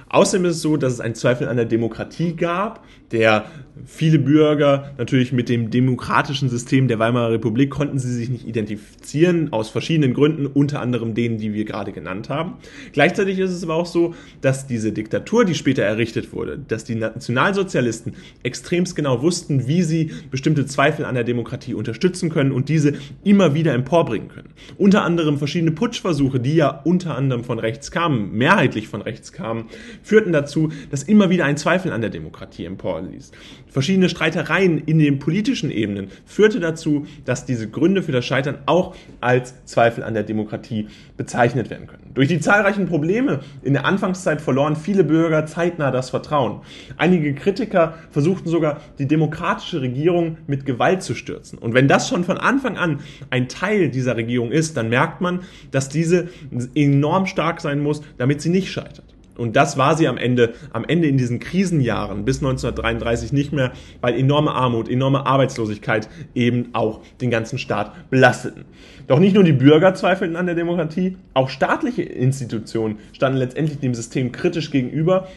[0.08, 3.46] Außerdem ist es so, dass es einen Zweifel an der Demokratie gab, der
[3.86, 9.52] viele Bürger natürlich mit dem demokratischen System der Weimarer Republik konnten sie sich nicht identifizieren,
[9.52, 12.54] aus verschiedenen Gründen, unter anderem denen, die wir gerade genannt haben.
[12.92, 16.94] Gleichzeitig ist es aber auch so, dass diese Diktatur, die später errichtet wurde, dass die
[16.94, 22.94] Nationalsozialisten extremst genau wussten, wie sie bestimmte Zweifel an der Demokratie unterstützen können und diese
[23.24, 24.50] immer wieder emporbringen können.
[24.76, 29.64] Unter anderem verschiedene Putschversuche, die ja unter anderem von rechts kamen, mehrheitlich von rechts kamen,
[30.02, 32.64] führten dazu, dass immer wieder ein Zweifel an der Demokratie
[33.00, 33.32] emporließ.
[33.68, 38.94] Verschiedene Streitereien in den politischen Ebenen führte dazu, dass diese Gründe für das Scheitern auch
[39.20, 42.10] als Zweifel an der Demokratie bezeichnet werden können.
[42.14, 46.62] Durch die zahlreichen Probleme in der Anfangszeit verloren viele Bürger zeitnah das Vertrauen.
[46.96, 51.58] Einige Kritiker versuchten sogar, die demokratische Regierung mit Gewalt zu stürzen.
[51.58, 55.40] Und wenn das schon von Anfang an ein Teil dieser Regierung ist, dann merkt man,
[55.70, 56.28] dass diese
[56.74, 59.04] enorm stark sein muss, damit sie nicht scheitert.
[59.36, 63.72] Und das war sie am Ende, am Ende in diesen Krisenjahren bis 1933 nicht mehr,
[64.00, 68.64] weil enorme Armut, enorme Arbeitslosigkeit eben auch den ganzen Staat belasteten.
[69.06, 73.94] Doch nicht nur die Bürger zweifelten an der Demokratie, auch staatliche Institutionen standen letztendlich dem
[73.94, 75.28] System kritisch gegenüber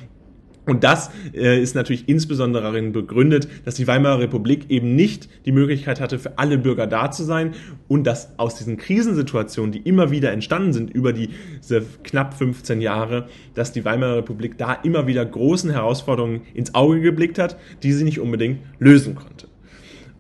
[0.65, 5.52] und das äh, ist natürlich insbesondere darin begründet, dass die Weimarer Republik eben nicht die
[5.52, 7.54] Möglichkeit hatte, für alle Bürger da zu sein
[7.88, 13.28] und dass aus diesen Krisensituationen, die immer wieder entstanden sind über diese knapp 15 Jahre,
[13.56, 18.06] dass die Weimarer Republik da immer wieder großen Herausforderungen ins Auge geblickt hat, die sie
[18.06, 19.53] nicht unbedingt lösen konnte.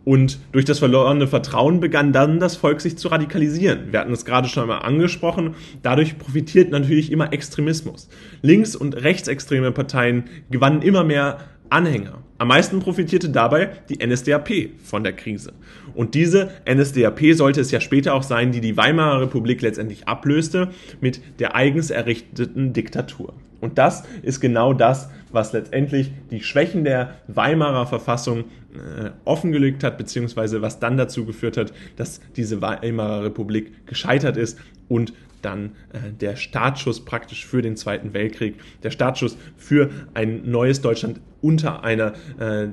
[0.05, 3.91] Und durch das verlorene Vertrauen begann dann das Volk sich zu radikalisieren.
[3.91, 5.55] Wir hatten es gerade schon einmal angesprochen.
[5.81, 8.09] Dadurch profitiert natürlich immer Extremismus.
[8.41, 11.39] Links- und rechtsextreme Parteien gewannen immer mehr
[11.69, 12.19] Anhänger.
[12.37, 15.53] Am meisten profitierte dabei die NSDAP von der Krise.
[15.95, 20.69] Und diese NSDAP sollte es ja später auch sein, die die Weimarer Republik letztendlich ablöste
[20.99, 23.33] mit der eigens errichteten Diktatur.
[23.61, 29.97] Und das ist genau das, was letztendlich die Schwächen der Weimarer Verfassung äh, offengelegt hat,
[29.97, 36.11] beziehungsweise was dann dazu geführt hat, dass diese Weimarer Republik gescheitert ist und dann äh,
[36.19, 42.13] der Startschuss praktisch für den Zweiten Weltkrieg, der Startschuss für ein neues Deutschland unter einer
[42.39, 42.67] äh,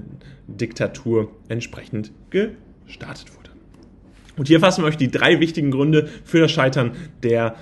[0.46, 3.50] Diktatur entsprechend gestartet wurde.
[4.36, 7.56] Und hier fassen wir euch die drei wichtigen Gründe für das Scheitern der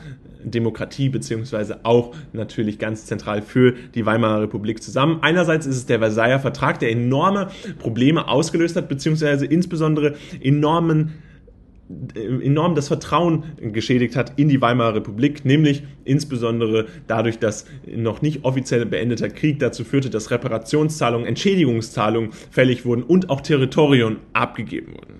[0.44, 5.18] Demokratie beziehungsweise auch natürlich ganz zentral für die Weimarer Republik zusammen.
[5.22, 7.48] Einerseits ist es der Versailler Vertrag, der enorme
[7.79, 11.14] Probleme ausgelöst hat, beziehungsweise insbesondere enormen
[12.42, 18.44] enorm das Vertrauen geschädigt hat in die Weimarer Republik, nämlich insbesondere dadurch, dass noch nicht
[18.44, 25.14] offiziell beendeter Krieg dazu führte, dass Reparationszahlungen, Entschädigungszahlungen fällig wurden und auch Territorien abgegeben wurden.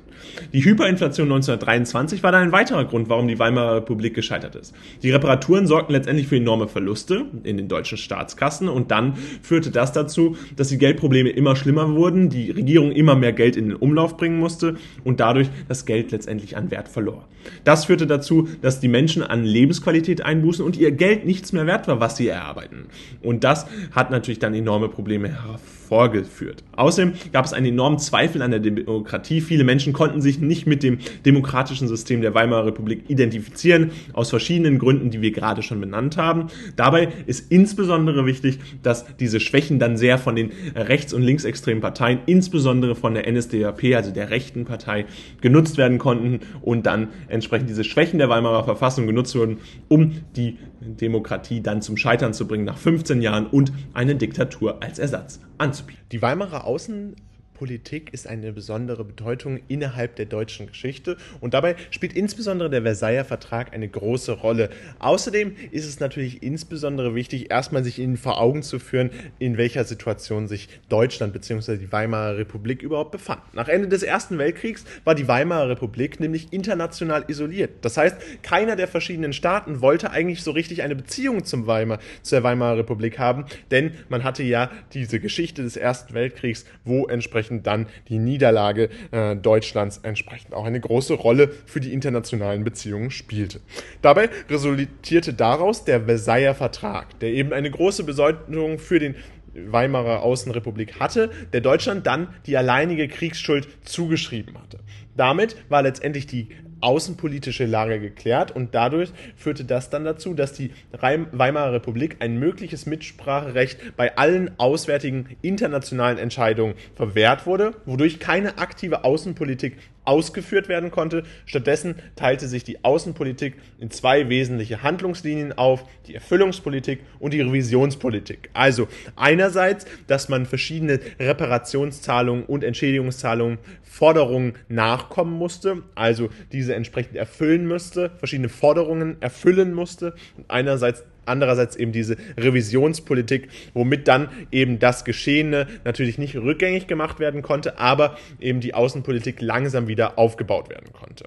[0.53, 4.75] Die Hyperinflation 1923 war dann ein weiterer Grund, warum die Weimarer Republik gescheitert ist.
[5.03, 9.93] Die Reparaturen sorgten letztendlich für enorme Verluste in den deutschen Staatskassen und dann führte das
[9.93, 14.17] dazu, dass die Geldprobleme immer schlimmer wurden, die Regierung immer mehr Geld in den Umlauf
[14.17, 17.27] bringen musste und dadurch das Geld letztendlich an Wert verlor.
[17.65, 21.89] Das führte dazu, dass die Menschen an Lebensqualität einbußen und ihr Geld nichts mehr wert
[21.89, 22.87] war, was sie erarbeiten.
[23.23, 26.65] Und das hat natürlich dann enorme Probleme hervorgeführt.
[26.77, 29.41] Außerdem gab es einen enormen Zweifel an der Demokratie.
[29.41, 34.79] Viele Menschen konnten sich nicht mit dem demokratischen System der Weimarer Republik identifizieren, aus verschiedenen
[34.79, 36.49] Gründen, die wir gerade schon benannt haben.
[36.77, 42.21] Dabei ist insbesondere wichtig, dass diese Schwächen dann sehr von den rechts- und linksextremen Parteien,
[42.27, 45.07] insbesondere von der NSDAP, also der rechten Partei,
[45.41, 50.59] genutzt werden konnten und dann entsprechend diese Schwächen der Weimarer Verfassung genutzt wurden, um die
[50.81, 56.03] Demokratie dann zum Scheitern zu bringen nach 15 Jahren und eine Diktatur als Ersatz anzubieten.
[56.13, 57.15] Die Weimarer Außen
[57.59, 63.25] Politik ist eine besondere Bedeutung innerhalb der deutschen Geschichte und dabei spielt insbesondere der Versailler
[63.25, 64.71] Vertrag eine große Rolle.
[65.01, 69.83] Außerdem ist es natürlich insbesondere wichtig, erstmal sich ihnen vor Augen zu führen, in welcher
[69.83, 71.79] Situation sich Deutschland bzw.
[71.79, 73.43] die Weimarer Republik überhaupt befand.
[73.55, 77.71] Nach Ende des Ersten Weltkriegs war die Weimarer Republik nämlich international isoliert.
[77.83, 82.45] Das heißt, keiner der verschiedenen Staaten wollte eigentlich so richtig eine Beziehung zum Weimar, zur
[82.45, 87.67] Weimarer Republik haben, denn man hatte ja diese Geschichte des Ersten Weltkriegs, wo entsprechend entsprechend
[87.67, 93.61] dann die Niederlage äh, Deutschlands entsprechend auch eine große Rolle für die internationalen Beziehungen spielte.
[94.03, 99.15] Dabei resultierte daraus der Versailler Vertrag, der eben eine große Bedeutung für den
[99.55, 104.79] Weimarer Außenrepublik hatte, der Deutschland dann die alleinige Kriegsschuld zugeschrieben hatte.
[105.17, 106.49] Damit war letztendlich die
[106.81, 112.87] außenpolitische Lage geklärt und dadurch führte das dann dazu, dass die Weimarer Republik ein mögliches
[112.87, 119.77] Mitspracherecht bei allen auswärtigen internationalen Entscheidungen verwehrt wurde, wodurch keine aktive Außenpolitik
[120.09, 121.23] ausgeführt werden konnte.
[121.45, 128.49] Stattdessen teilte sich die Außenpolitik in zwei wesentliche Handlungslinien auf, die Erfüllungspolitik und die Revisionspolitik.
[128.55, 137.67] Also einerseits, dass man verschiedene Reparationszahlungen und Entschädigungszahlungen, Forderungen nachkommen musste, also diese entsprechend erfüllen
[137.67, 145.05] müsste, verschiedene Forderungen erfüllen musste und einerseits andererseits eben diese Revisionspolitik, womit dann eben das
[145.05, 150.93] Geschehene natürlich nicht rückgängig gemacht werden konnte, aber eben die Außenpolitik langsam wieder aufgebaut werden
[150.93, 151.25] konnte.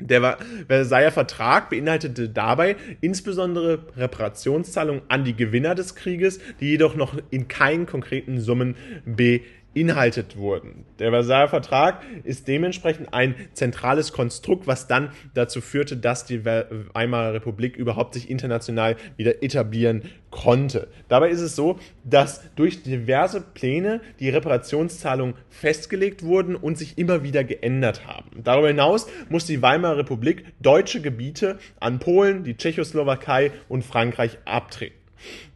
[0.00, 7.14] Der Versailler Vertrag beinhaltete dabei insbesondere Reparationszahlungen an die Gewinner des Krieges, die jedoch noch
[7.30, 9.40] in keinen konkreten Summen be
[9.74, 10.84] beinhaltet wurden.
[10.98, 17.34] Der Versailler Vertrag ist dementsprechend ein zentrales Konstrukt, was dann dazu führte, dass die Weimarer
[17.34, 20.88] Republik überhaupt sich international wieder etablieren konnte.
[21.08, 27.22] Dabei ist es so, dass durch diverse Pläne die Reparationszahlungen festgelegt wurden und sich immer
[27.22, 28.42] wieder geändert haben.
[28.42, 34.96] Darüber hinaus muss die Weimarer Republik deutsche Gebiete an Polen, die Tschechoslowakei und Frankreich abtreten.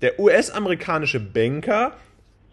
[0.03, 1.97] Der US-amerikanische Banker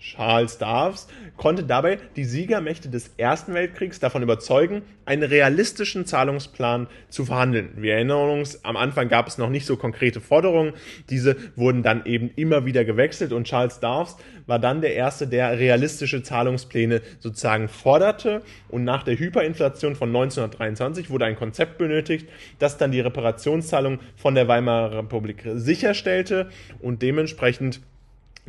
[0.02, 7.26] Charles Darves konnte dabei die Siegermächte des Ersten Weltkriegs davon überzeugen, einen realistischen Zahlungsplan zu
[7.26, 7.74] verhandeln.
[7.76, 10.74] Wir erinnern uns, am Anfang gab es noch nicht so konkrete Forderungen.
[11.10, 15.60] Diese wurden dann eben immer wieder gewechselt und Charles Darves war dann der Erste, der
[15.60, 18.42] realistische Zahlungspläne sozusagen forderte.
[18.70, 24.34] Und nach der Hyperinflation von 1923 wurde ein Konzept benötigt, das dann die Reparationszahlung von
[24.34, 27.82] der Weimarer Republik sicherstellte und dementsprechend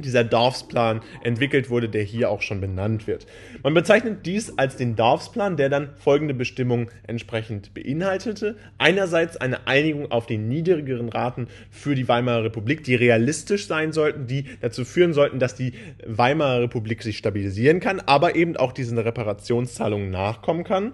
[0.04, 3.26] dieser Dorfsplan entwickelt wurde, der hier auch schon benannt wird.
[3.62, 8.56] Man bezeichnet dies als den Dorfsplan, der dann folgende Bestimmungen entsprechend beinhaltete.
[8.78, 14.26] Einerseits eine Einigung auf den niedrigeren Raten für die Weimarer Republik, die realistisch sein sollten,
[14.26, 15.72] die dazu führen sollten, dass die
[16.04, 20.92] Weimarer Republik sich stabilisieren kann, aber eben auch diesen Reparationszahlungen nachkommen kann.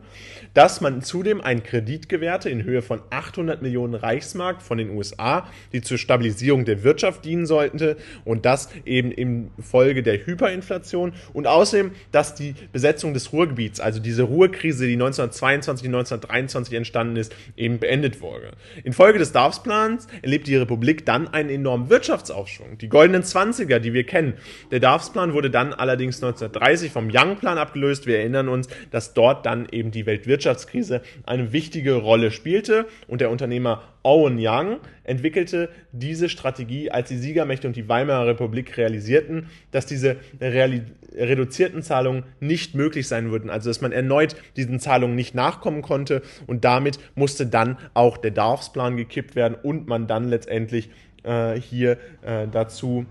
[0.54, 5.46] Dass man zudem einen Kredit gewährte in Höhe von 800 Millionen Reichsmark von den USA,
[5.72, 11.46] die zur Stabilisierung der Wirtschaft dienen sollten und das eben in Folge der Hyperinflation und
[11.46, 17.78] außerdem, dass die Besetzung des Ruhrgebiets, also diese Ruhrkrise, die 1922, 1923 entstanden ist, eben
[17.78, 18.52] beendet wurde.
[18.84, 22.78] Infolge des Darfsplans erlebt die Republik dann einen enormen Wirtschaftsaufschwung.
[22.78, 24.34] Die goldenen Zwanziger, die wir kennen.
[24.70, 28.06] Der Darfsplan wurde dann allerdings 1930 vom Young-Plan abgelöst.
[28.06, 33.30] Wir erinnern uns, dass dort dann eben die Weltwirtschaftskrise eine wichtige Rolle spielte und der
[33.30, 39.84] Unternehmer Owen Young entwickelte diese Strategie, als die Siegermächte und die Weimarer Republik realisierten, dass
[39.84, 40.80] diese reali
[41.14, 46.22] reduzierten Zahlungen nicht möglich sein würden, also dass man erneut diesen Zahlungen nicht nachkommen konnte
[46.46, 50.88] und damit musste dann auch der Darfsplan gekippt werden und man dann letztendlich
[51.24, 53.04] äh, hier äh, dazu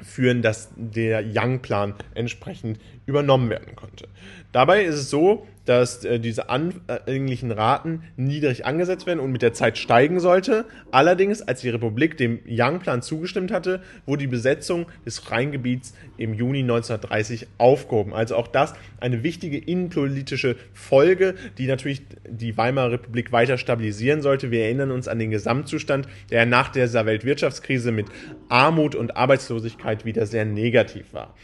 [0.00, 4.08] führen, dass der Young-Plan entsprechend übernommen werden konnte.
[4.50, 9.52] Dabei ist es so, dass äh, diese anfänglichen Raten niedrig angesetzt werden und mit der
[9.52, 10.64] Zeit steigen sollte.
[10.90, 16.60] Allerdings, als die Republik dem Young-Plan zugestimmt hatte, wurde die Besetzung des Rheingebiets im Juni
[16.60, 18.14] 1930 aufgehoben.
[18.14, 24.50] Also auch das eine wichtige innenpolitische Folge, die natürlich die Weimarer Republik weiter stabilisieren sollte.
[24.50, 28.06] Wir erinnern uns an den Gesamtzustand, der nach dieser Weltwirtschaftskrise mit
[28.48, 31.34] Armut und Arbeitslosigkeit wieder sehr negativ war.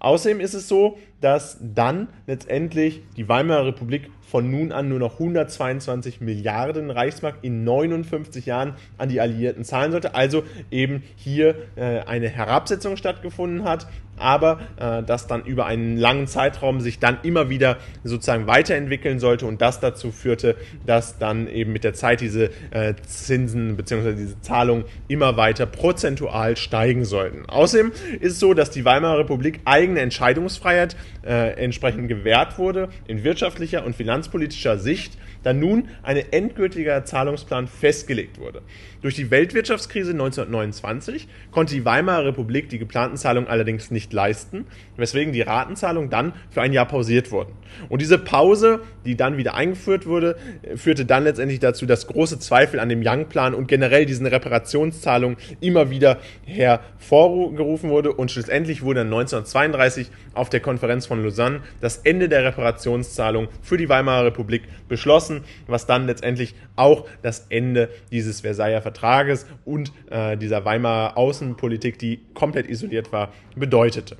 [0.00, 5.14] Außerdem ist es so, dass dann letztendlich die Weimarer Republik von nun an nur noch
[5.14, 10.14] 122 Milliarden Reichsmark in 59 Jahren an die Alliierten zahlen sollte.
[10.14, 13.86] Also eben hier äh, eine Herabsetzung stattgefunden hat,
[14.18, 19.46] aber äh, das dann über einen langen Zeitraum sich dann immer wieder sozusagen weiterentwickeln sollte
[19.46, 24.14] und das dazu führte, dass dann eben mit der Zeit diese äh, Zinsen bzw.
[24.14, 27.46] diese Zahlungen immer weiter prozentual steigen sollten.
[27.46, 33.24] Außerdem ist es so, dass die Weimarer Republik eigene Entscheidungsfreiheit äh, entsprechend gewährt wurde in
[33.24, 38.62] wirtschaftlicher und finanzpolitischer Sicht da nun ein endgültiger Zahlungsplan festgelegt wurde.
[39.00, 45.32] Durch die Weltwirtschaftskrise 1929 konnte die Weimarer Republik die geplanten Zahlungen allerdings nicht leisten, weswegen
[45.32, 47.52] die Ratenzahlungen dann für ein Jahr pausiert wurden.
[47.88, 50.36] Und diese Pause, die dann wieder eingeführt wurde,
[50.74, 55.90] führte dann letztendlich dazu, dass große Zweifel an dem Young-Plan und generell diesen Reparationszahlungen immer
[55.90, 62.44] wieder hervorgerufen wurde und schlussendlich wurde 1932 auf der Konferenz von Lausanne das Ende der
[62.44, 69.46] Reparationszahlung für die Weimarer Republik beschlossen, was dann letztendlich auch das Ende dieses Versailler Vertrages
[69.64, 74.16] und äh, dieser Weimarer Außenpolitik, die komplett isoliert war, bedeutete.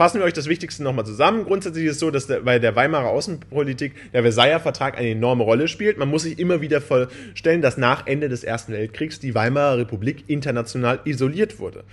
[0.00, 1.44] Fassen wir euch das Wichtigste nochmal zusammen.
[1.44, 5.44] Grundsätzlich ist es so, dass der, bei der Weimarer Außenpolitik der Versailler Vertrag eine enorme
[5.44, 5.98] Rolle spielt.
[5.98, 10.24] Man muss sich immer wieder vorstellen, dass nach Ende des Ersten Weltkriegs die Weimarer Republik
[10.26, 11.84] international isoliert wurde.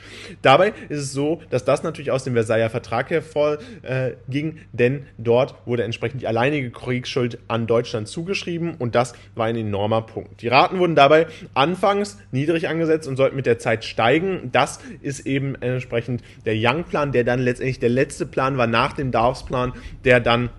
[0.42, 5.56] Dabei ist es so, dass das natürlich aus dem Versailler Vertrag hervorging, äh, denn dort
[5.66, 10.42] wurde entsprechend die alleinige Kriegsschuld an Deutschland zugeschrieben und das war ein enormer Punkt.
[10.42, 14.48] Die Raten wurden dabei anfangs niedrig angesetzt und sollten mit der Zeit steigen.
[14.54, 19.12] Das ist eben entsprechend der Young-Plan, der dann letztendlich der letzte Plan war nach dem
[19.12, 19.74] Darfsplan,
[20.06, 20.50] der dann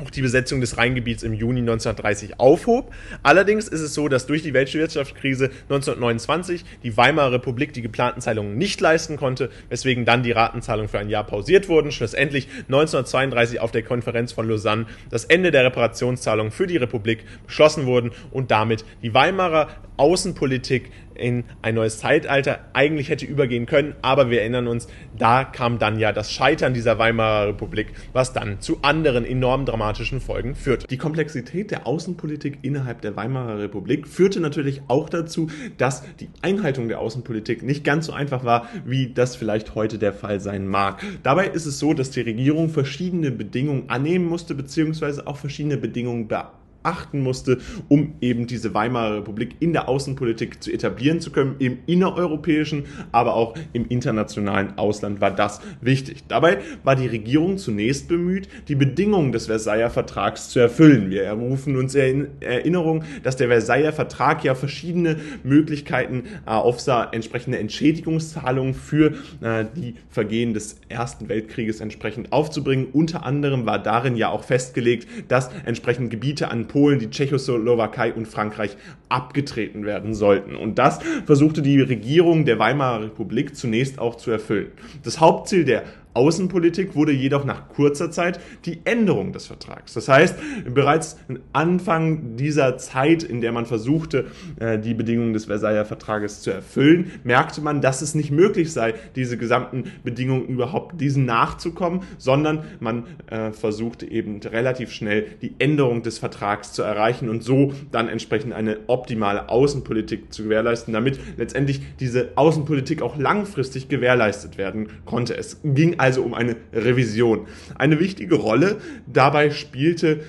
[0.00, 2.92] auch die Besetzung des Rheingebiets im Juni 1930 aufhob.
[3.22, 8.56] Allerdings ist es so, dass durch die Weltwirtschaftskrise 1929 die Weimarer Republik die geplanten Zahlungen
[8.56, 11.92] nicht leisten konnte, weswegen dann die Ratenzahlungen für ein Jahr pausiert wurden.
[11.92, 17.86] Schlussendlich 1932 auf der Konferenz von Lausanne das Ende der Reparationszahlungen für die Republik beschlossen
[17.86, 24.30] wurden und damit die Weimarer Außenpolitik in ein neues Zeitalter eigentlich hätte übergehen können, aber
[24.30, 24.88] wir erinnern uns,
[25.18, 30.20] da kam dann ja das Scheitern dieser Weimarer Republik, was dann zu anderen enorm dramatischen
[30.20, 30.86] Folgen führte.
[30.86, 36.88] Die Komplexität der Außenpolitik innerhalb der Weimarer Republik führte natürlich auch dazu, dass die Einhaltung
[36.88, 41.02] der Außenpolitik nicht ganz so einfach war, wie das vielleicht heute der Fall sein mag.
[41.22, 46.28] Dabei ist es so, dass die Regierung verschiedene Bedingungen annehmen musste, beziehungsweise auch verschiedene Bedingungen
[46.28, 47.58] beachten achten musste,
[47.88, 53.34] um eben diese Weimarer Republik in der Außenpolitik zu etablieren zu können, im innereuropäischen, aber
[53.34, 56.24] auch im internationalen Ausland war das wichtig.
[56.28, 61.10] Dabei war die Regierung zunächst bemüht, die Bedingungen des Versailler Vertrags zu erfüllen.
[61.10, 67.58] Wir rufen uns in Erinnerung, dass der Versailler Vertrag ja verschiedene Möglichkeiten äh, aufsah, entsprechende
[67.58, 69.12] Entschädigungszahlungen für
[69.42, 72.86] äh, die Vergehen des Ersten Weltkrieges entsprechend aufzubringen.
[72.92, 78.26] Unter anderem war darin ja auch festgelegt, dass entsprechend Gebiete an Polen, die Tschechoslowakei und
[78.26, 78.76] Frankreich
[79.08, 80.54] abgetreten werden sollten.
[80.54, 84.72] Und das versuchte die Regierung der Weimarer Republik zunächst auch zu erfüllen.
[85.02, 85.84] Das Hauptziel der
[86.18, 89.94] Außenpolitik wurde jedoch nach kurzer Zeit die Änderung des Vertrags.
[89.94, 90.36] Das heißt,
[90.74, 91.16] bereits
[91.52, 94.26] Anfang dieser Zeit, in der man versuchte,
[94.58, 98.94] äh, die Bedingungen des Versailler Vertrages zu erfüllen, merkte man, dass es nicht möglich sei,
[99.14, 106.02] diese gesamten Bedingungen überhaupt diesen nachzukommen, sondern man äh, versuchte eben relativ schnell die Änderung
[106.02, 111.80] des Vertrags zu erreichen und so dann entsprechend eine optimale Außenpolitik zu gewährleisten, damit letztendlich
[112.00, 115.36] diese Außenpolitik auch langfristig gewährleistet werden konnte.
[115.36, 117.48] Es ging also also um eine Revision.
[117.74, 120.20] Eine wichtige Rolle dabei spielte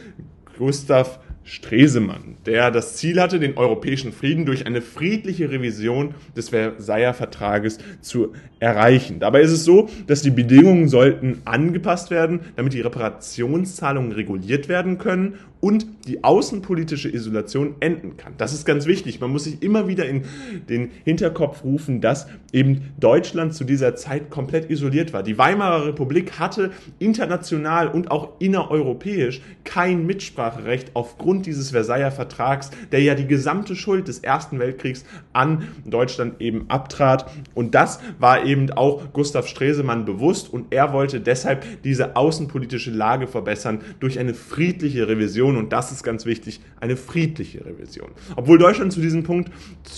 [0.58, 7.14] Gustav Stresemann, der das Ziel hatte, den europäischen Frieden durch eine friedliche Revision des Versailler
[7.14, 9.22] Vertrages zu erreichen.
[9.22, 14.98] Dabei ist es so, dass die Bedingungen sollten angepasst werden, damit die Reparationszahlungen reguliert werden
[14.98, 18.34] können und die außenpolitische Isolation enden kann.
[18.38, 19.20] Das ist ganz wichtig.
[19.20, 20.24] Man muss sich immer wieder in
[20.70, 25.22] den Hinterkopf rufen, dass eben Deutschland zu dieser Zeit komplett isoliert war.
[25.22, 33.02] Die Weimarer Republik hatte international und auch innereuropäisch kein Mitspracherecht aufgrund dieses Versailler Vertrags, der
[33.02, 37.30] ja die gesamte Schuld des Ersten Weltkriegs an Deutschland eben abtrat.
[37.54, 43.28] Und das war eben auch Gustav Stresemann bewusst und er wollte deshalb diese außenpolitische Lage
[43.28, 48.10] verbessern durch eine friedliche Revision Revision, und das ist ganz wichtig, eine friedliche Revision.
[48.36, 49.52] Obwohl Deutschland zu diesem Punkt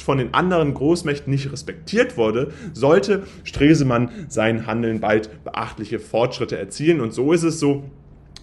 [0.04, 7.02] von den anderen Großmächten nicht respektiert wurde, sollte Stresemann sein Handeln bald beachtliche Fortschritte erzielen.
[7.02, 7.84] Und so ist es so,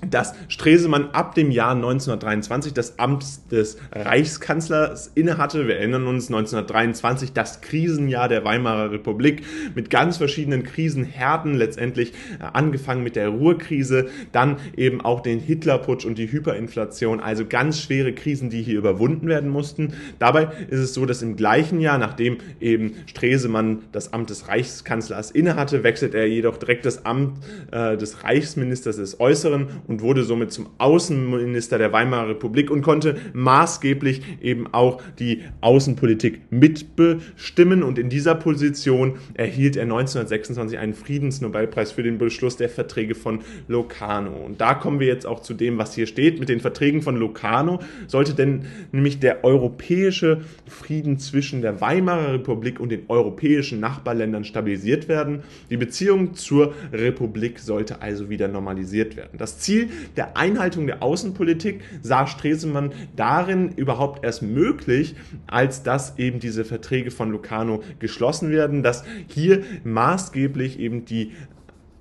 [0.07, 5.67] dass Stresemann ab dem Jahr 1923 das Amt des Reichskanzlers innehatte.
[5.67, 9.43] Wir erinnern uns 1923 das Krisenjahr der Weimarer Republik
[9.75, 16.05] mit ganz verschiedenen Krisenherden, letztendlich äh, angefangen mit der Ruhrkrise, dann eben auch den Hitlerputsch
[16.05, 19.95] und die Hyperinflation, also ganz schwere Krisen, die hier überwunden werden mussten.
[20.19, 25.31] Dabei ist es so, dass im gleichen Jahr, nachdem eben Stresemann das Amt des Reichskanzlers
[25.31, 27.39] innehatte, wechselt er jedoch direkt das Amt
[27.71, 33.17] äh, des Reichsministers des Äußeren und wurde somit zum Außenminister der Weimarer Republik und konnte
[33.33, 37.83] maßgeblich eben auch die Außenpolitik mitbestimmen.
[37.83, 43.41] Und in dieser Position erhielt er 1926 einen Friedensnobelpreis für den Beschluss der Verträge von
[43.67, 44.37] Locarno.
[44.37, 46.39] Und da kommen wir jetzt auch zu dem, was hier steht.
[46.39, 52.79] Mit den Verträgen von Locarno sollte denn nämlich der europäische Frieden zwischen der Weimarer Republik
[52.79, 55.43] und den europäischen Nachbarländern stabilisiert werden.
[55.71, 59.39] Die Beziehung zur Republik sollte also wieder normalisiert werden.
[59.39, 59.78] Das Ziel
[60.17, 65.15] der Einhaltung der Außenpolitik sah Stresemann darin überhaupt erst möglich,
[65.47, 71.33] als dass eben diese Verträge von Locarno geschlossen werden, dass hier maßgeblich eben die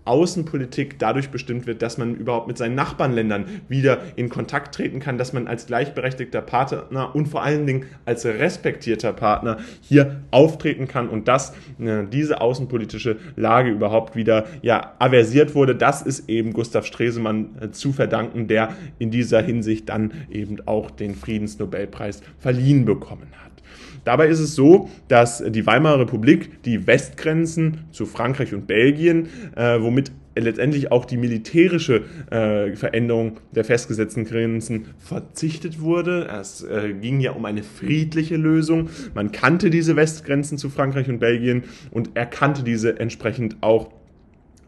[0.08, 5.18] Außenpolitik dadurch bestimmt wird, dass man überhaupt mit seinen Nachbarländern wieder in Kontakt treten kann,
[5.18, 11.10] dass man als gleichberechtigter Partner und vor allen Dingen als respektierter Partner hier auftreten kann
[11.10, 15.76] und dass äh, diese außenpolitische Lage überhaupt wieder ja aversiert wurde.
[15.76, 20.91] Das ist eben Gustav Stresemann äh, zu verdanken, der in dieser Hinsicht dann eben auch
[20.91, 23.47] den Friedensnobelpreis verliehen bekommen hat.
[24.08, 29.28] Dabei ist es so, dass die Weimarer Republik die Westgrenzen zu Frankreich und Belgien,
[29.58, 36.26] äh, womit letztendlich auch die militärische äh, Veränderung der festgesetzten Grenzen verzichtet wurde.
[36.39, 38.88] Es äh, ging ja um eine friedliche Lösung.
[39.14, 43.89] Man kannte diese Westgrenzen zu Frankreich und Belgien und erkannte diese entsprechend auch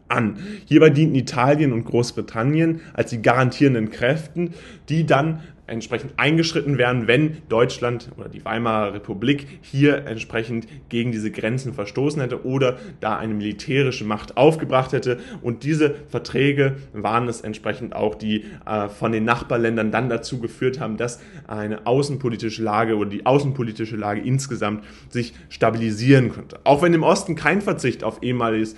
[0.08, 0.36] an.
[0.66, 4.50] Hierbei dienten Italien und Großbritannien als die garantierenden Kräften,
[4.90, 5.40] die dann
[5.70, 12.20] entsprechend eingeschritten werden, wenn Deutschland oder die Weimarer Republik hier entsprechend gegen diese Grenzen verstoßen
[12.20, 15.18] hätte oder da eine militärische Macht aufgebracht hätte.
[15.42, 20.80] Und diese Verträge waren es entsprechend auch, die äh, von den Nachbarländern dann dazu geführt
[20.80, 26.60] haben, dass eine außenpolitische Lage oder die außenpolitische Lage insgesamt sich stabilisieren konnte.
[26.64, 28.76] Auch wenn im Osten kein Verzicht auf ehemaliges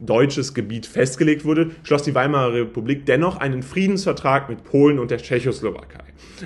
[0.00, 5.18] deutsches Gebiet festgelegt wurde, schloss die Weimarer Republik dennoch einen Friedensvertrag mit Polen und der
[5.18, 6.04] Tschechoslowakei.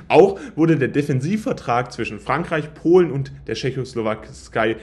[0.09, 4.77] Auch wurde der Defensivvertrag zwischen Frankreich, Polen und der Tschechoslowakei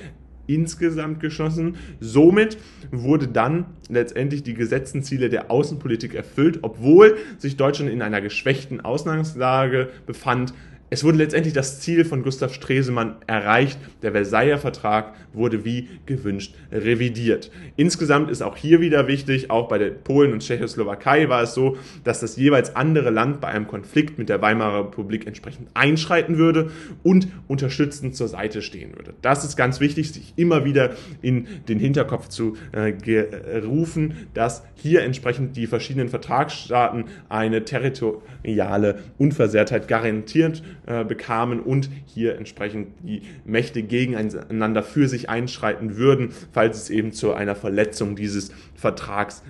[0.48, 1.78] insgesamt geschlossen.
[2.00, 2.58] Somit
[2.92, 8.82] wurde dann letztendlich die gesetzten Ziele der Außenpolitik erfüllt, obwohl sich Deutschland in einer geschwächten
[8.82, 10.54] Ausgangslage befand,
[10.94, 13.80] es wurde letztendlich das Ziel von Gustav Stresemann erreicht.
[14.04, 17.50] Der Versailler Vertrag wurde wie gewünscht revidiert.
[17.76, 21.78] Insgesamt ist auch hier wieder wichtig, auch bei der Polen und Tschechoslowakei war es so,
[22.04, 26.70] dass das jeweils andere Land bei einem Konflikt mit der Weimarer Republik entsprechend einschreiten würde
[27.02, 29.16] und unterstützend zur Seite stehen würde.
[29.24, 30.92] Das ist ganz wichtig, sich immer wieder
[31.24, 32.94] in den Hinterkopf zu äh,
[33.66, 42.38] rufen, dass hier entsprechend die verschiedenen Vertragsstaaten eine territoriale Unversehrtheit garantiert äh, bekamen und hier
[42.38, 48.52] entsprechend die Mächte gegeneinander für sich einschreiten würden, falls es eben zu einer Verletzung dieses
[48.84, 49.44] Vertrags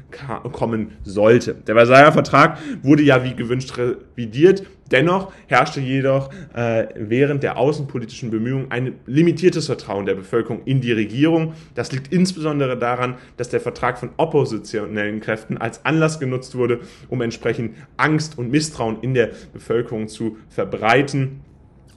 [0.51, 1.55] kommen sollte.
[1.55, 4.63] Der Versailler Vertrag wurde ja wie gewünscht revidiert.
[4.91, 10.91] Dennoch herrschte jedoch äh, während der außenpolitischen Bemühungen ein limitiertes Vertrauen der Bevölkerung in die
[10.91, 11.53] Regierung.
[11.73, 17.21] Das liegt insbesondere daran, dass der Vertrag von oppositionellen Kräften als Anlass genutzt wurde, um
[17.21, 21.41] entsprechend Angst und Misstrauen in der Bevölkerung zu verbreiten.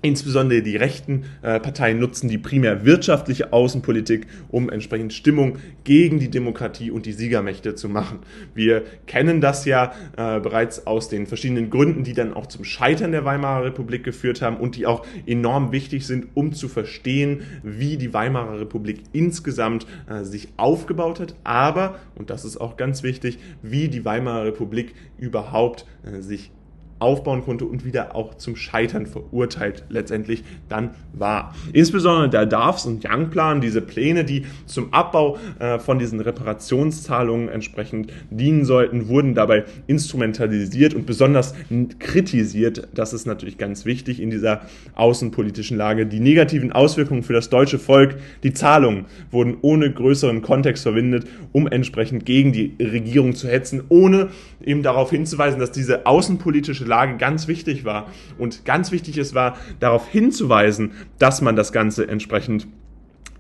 [0.07, 6.31] Insbesondere die rechten äh, Parteien nutzen die primär wirtschaftliche Außenpolitik, um entsprechend Stimmung gegen die
[6.31, 8.21] Demokratie und die Siegermächte zu machen.
[8.55, 13.11] Wir kennen das ja äh, bereits aus den verschiedenen Gründen, die dann auch zum Scheitern
[13.11, 17.97] der Weimarer Republik geführt haben und die auch enorm wichtig sind, um zu verstehen, wie
[17.97, 23.41] die Weimarer Republik insgesamt äh, sich aufgebaut hat, aber, und das ist auch ganz wichtig,
[23.61, 25.85] wie die Weimarer Republik überhaupt
[26.21, 26.53] sich
[26.99, 31.55] aufbauen konnte und wieder auch zum Scheitern verurteilt letztendlich dann war.
[31.73, 38.13] Insbesondere der Darfs- und Young-Plan, diese Pläne, die zum Abbau äh, von diesen Reparationszahlungen entsprechend
[38.31, 41.55] dienen sollten, wurden dabei instrumentalisiert und besonders
[41.99, 42.89] kritisiert.
[42.95, 44.63] Das ist natürlich ganz wichtig in dieser
[44.95, 46.07] außenpolitischen Lage.
[46.07, 51.67] Die negativen Auswirkungen für das deutsche Volk, die Zahlungen wurden ohne größeren Kontext verwendet, um
[51.67, 54.29] entsprechend gegen die Regierung zu hetzen, ohne
[54.65, 58.07] eben darauf hinzuweisen, dass diese außenpolitische Lage ganz wichtig war.
[58.39, 62.67] Und ganz wichtig es war, darauf hinzuweisen, dass man das Ganze entsprechend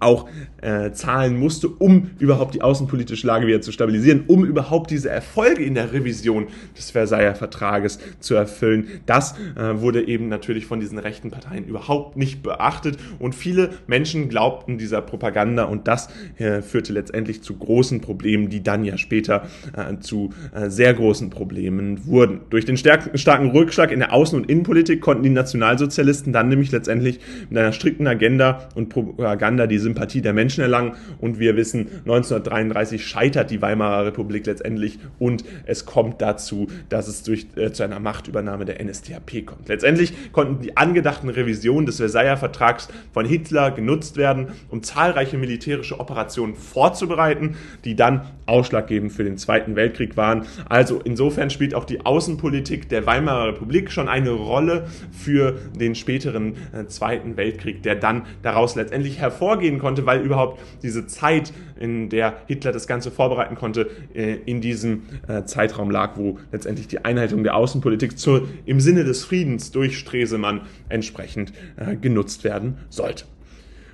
[0.01, 0.28] auch
[0.61, 5.64] äh, zahlen musste, um überhaupt die außenpolitische Lage wieder zu stabilisieren, um überhaupt diese Erfolge
[5.64, 8.88] in der Revision des Versailler Vertrages zu erfüllen.
[9.07, 14.28] Das äh, wurde eben natürlich von diesen rechten Parteien überhaupt nicht beachtet und viele Menschen
[14.28, 19.47] glaubten dieser Propaganda und das äh, führte letztendlich zu großen Problemen, die dann ja später
[19.76, 22.40] äh, zu äh, sehr großen Problemen wurden.
[22.51, 27.20] Durch den starken Rückschlag in der Außen- und Innenpolitik konnten die Nationalsozialisten dann nämlich letztendlich
[27.49, 30.97] mit einer strikten Agenda und Propaganda diese Sympathie der Menschen erlangen.
[31.20, 37.22] Und wir wissen, 1933 scheitert die Weimarer Republik letztendlich und es kommt dazu, dass es
[37.22, 39.68] durch, äh, zu einer Machtübernahme der NSDAP kommt.
[39.68, 46.01] Letztendlich konnten die angedachten Revisionen des Versailler Vertrags von Hitler genutzt werden, um zahlreiche militärische
[46.01, 50.47] Operationen vorzubereiten, die dann ausschlaggebend für den Zweiten Weltkrieg waren.
[50.68, 56.55] Also insofern spielt auch die Außenpolitik der Weimarer Republik schon eine Rolle für den späteren
[56.72, 62.39] äh, Zweiten Weltkrieg, der dann daraus letztendlich hervorgehen konnte, weil überhaupt diese Zeit, in der
[62.47, 67.43] Hitler das Ganze vorbereiten konnte, äh, in diesem äh, Zeitraum lag, wo letztendlich die Einhaltung
[67.43, 73.24] der Außenpolitik zur, im Sinne des Friedens durch Stresemann entsprechend äh, genutzt werden sollte.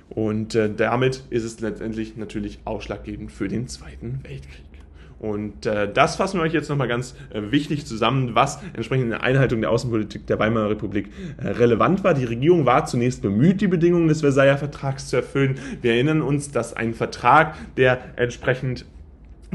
[0.09, 4.72] Und damit ist es letztendlich natürlich ausschlaggebend für den Zweiten Weltkrieg.
[5.23, 9.09] Und äh, das fassen wir euch jetzt nochmal ganz äh, wichtig zusammen, was entsprechend in
[9.11, 12.13] der Einhaltung der Außenpolitik der Weimarer Republik äh, relevant war.
[12.13, 15.55] Die Regierung war zunächst bemüht, die Bedingungen des Versailler Vertrags zu erfüllen.
[15.81, 18.83] Wir erinnern uns, dass ein Vertrag, der entsprechend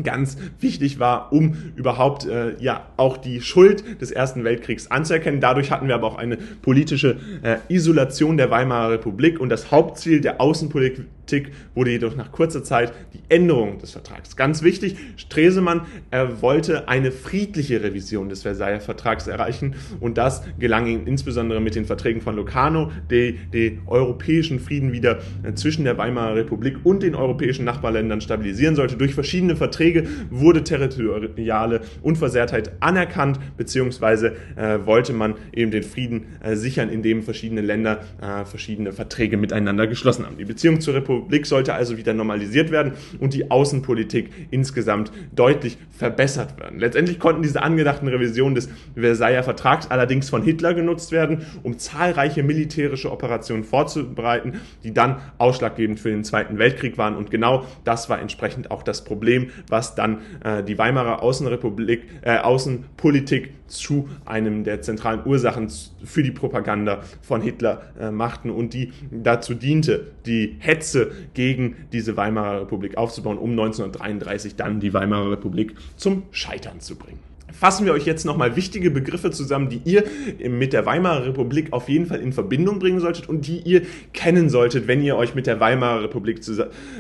[0.02, 5.42] ganz wichtig war, um überhaupt äh, ja auch die Schuld des Ersten Weltkriegs anzuerkennen.
[5.42, 10.22] Dadurch hatten wir aber auch eine politische äh, Isolation der Weimarer Republik und das Hauptziel
[10.22, 14.34] der Außenpolitik Politik wurde jedoch nach kurzer Zeit die Änderung des Vertrags.
[14.34, 20.86] Ganz wichtig, Stresemann er wollte eine friedliche Revision des Versailler Vertrags erreichen und das gelang
[20.86, 25.98] ihm insbesondere mit den Verträgen von Locarno, die den europäischen Frieden wieder äh, zwischen der
[25.98, 28.96] Weimarer Republik und den europäischen Nachbarländern stabilisieren sollte.
[28.96, 36.56] Durch verschiedene Verträge wurde territoriale Unversehrtheit anerkannt, beziehungsweise äh, wollte man eben den Frieden äh,
[36.56, 40.38] sichern, indem verschiedene Länder äh, verschiedene Verträge miteinander geschlossen haben.
[40.38, 45.78] Die Beziehung zur Republik Republik sollte also wieder normalisiert werden und die Außenpolitik insgesamt deutlich
[45.90, 46.78] verbessert werden.
[46.78, 52.42] Letztendlich konnten diese angedachten Revisionen des Versailler Vertrags allerdings von Hitler genutzt werden, um zahlreiche
[52.42, 57.16] militärische Operationen vorzubereiten, die dann ausschlaggebend für den Zweiten Weltkrieg waren.
[57.16, 62.38] Und genau das war entsprechend auch das Problem, was dann äh, die Weimarer Außenrepublik, äh,
[62.38, 65.68] Außenpolitik zu einem der zentralen Ursachen
[66.04, 72.16] für die Propaganda von Hitler äh, machten und die dazu diente, die Hetze gegen diese
[72.16, 77.92] Weimarer Republik aufzubauen, um 1933 dann die Weimarer Republik zum Scheitern zu bringen fassen wir
[77.92, 80.04] euch jetzt nochmal wichtige Begriffe zusammen, die ihr
[80.48, 83.82] mit der Weimarer Republik auf jeden Fall in Verbindung bringen solltet und die ihr
[84.12, 86.40] kennen solltet, wenn ihr euch mit der Weimarer Republik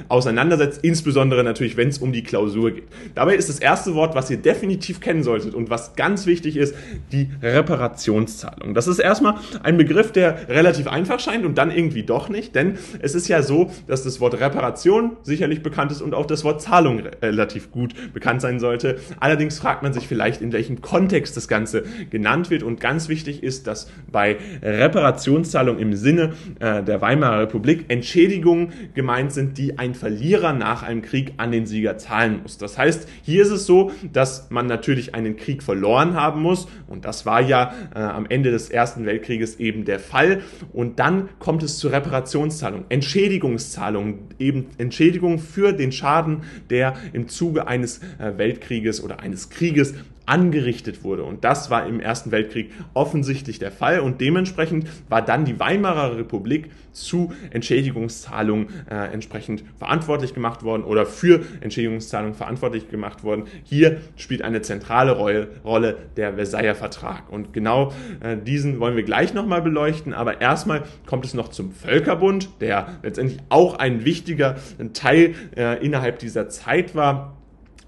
[0.08, 2.84] auseinandersetzt, insbesondere natürlich, wenn es um die Klausur geht.
[3.14, 6.74] Dabei ist das erste Wort, was ihr definitiv kennen solltet und was ganz wichtig ist,
[7.12, 8.74] die Reparationszahlung.
[8.74, 12.78] Das ist erstmal ein Begriff, der relativ einfach scheint und dann irgendwie doch nicht, denn
[13.00, 16.62] es ist ja so, dass das Wort Reparation sicherlich bekannt ist und auch das Wort
[16.62, 18.98] Zahlung relativ gut bekannt sein sollte.
[19.20, 22.62] Allerdings fragt man sich vielleicht, in welchem Kontext das Ganze genannt wird.
[22.62, 29.32] Und ganz wichtig ist, dass bei Reparationszahlung im Sinne äh, der Weimarer Republik Entschädigungen gemeint
[29.32, 32.58] sind, die ein Verlierer nach einem Krieg an den Sieger zahlen muss.
[32.58, 36.68] Das heißt, hier ist es so, dass man natürlich einen Krieg verloren haben muss.
[36.86, 40.42] Und das war ja äh, am Ende des Ersten Weltkrieges eben der Fall.
[40.72, 47.66] Und dann kommt es zur Reparationszahlung, Entschädigungszahlung, eben Entschädigung für den Schaden, der im Zuge
[47.66, 49.94] eines äh, Weltkrieges oder eines Krieges
[50.28, 51.24] angerichtet wurde.
[51.24, 54.00] Und das war im Ersten Weltkrieg offensichtlich der Fall.
[54.00, 61.06] Und dementsprechend war dann die Weimarer Republik zu Entschädigungszahlungen äh, entsprechend verantwortlich gemacht worden oder
[61.06, 63.44] für Entschädigungszahlungen verantwortlich gemacht worden.
[63.64, 67.30] Hier spielt eine zentrale Rolle, Rolle der Versailler Vertrag.
[67.30, 70.12] Und genau äh, diesen wollen wir gleich nochmal beleuchten.
[70.12, 74.56] Aber erstmal kommt es noch zum Völkerbund, der letztendlich auch ein wichtiger
[74.92, 77.37] Teil äh, innerhalb dieser Zeit war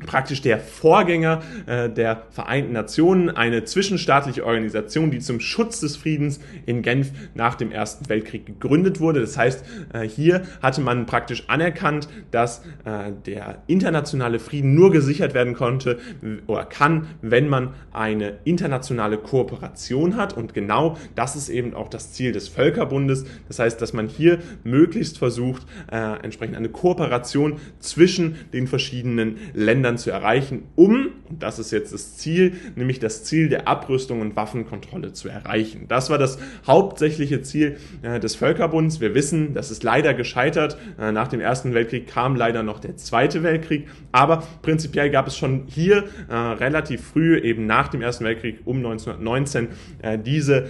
[0.06, 6.40] praktisch der Vorgänger äh, der Vereinten Nationen, eine zwischenstaatliche Organisation, die zum Schutz des Friedens
[6.66, 9.20] in Genf nach dem Ersten Weltkrieg gegründet wurde.
[9.20, 15.34] Das heißt, äh, hier hatte man praktisch anerkannt, dass äh, der internationale Frieden nur gesichert
[15.34, 15.98] werden konnte
[16.46, 20.36] oder kann, wenn man eine internationale Kooperation hat.
[20.36, 23.24] Und genau das ist eben auch das Ziel des Völkerbundes.
[23.48, 29.98] Das heißt, dass man hier möglichst versucht, entsprechend eine Kooperation zwischen den verschiedenen Ländern Ländern
[29.98, 34.36] zu erreichen, um, und das ist jetzt das Ziel, nämlich das Ziel der Abrüstung und
[34.36, 35.86] Waffenkontrolle zu erreichen.
[35.88, 39.00] Das war das hauptsächliche Ziel äh, des Völkerbunds.
[39.00, 40.78] Wir wissen, das ist leider gescheitert.
[40.98, 45.36] Äh, nach dem Ersten Weltkrieg kam leider noch der Zweite Weltkrieg, aber prinzipiell gab es
[45.36, 49.68] schon hier äh, relativ früh, eben nach dem Ersten Weltkrieg um 1919,
[50.02, 50.68] äh, diese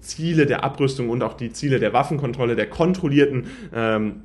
[0.00, 4.22] Ziele der Abrüstung und auch die Ziele der Waffenkontrolle, der kontrollierten ähm,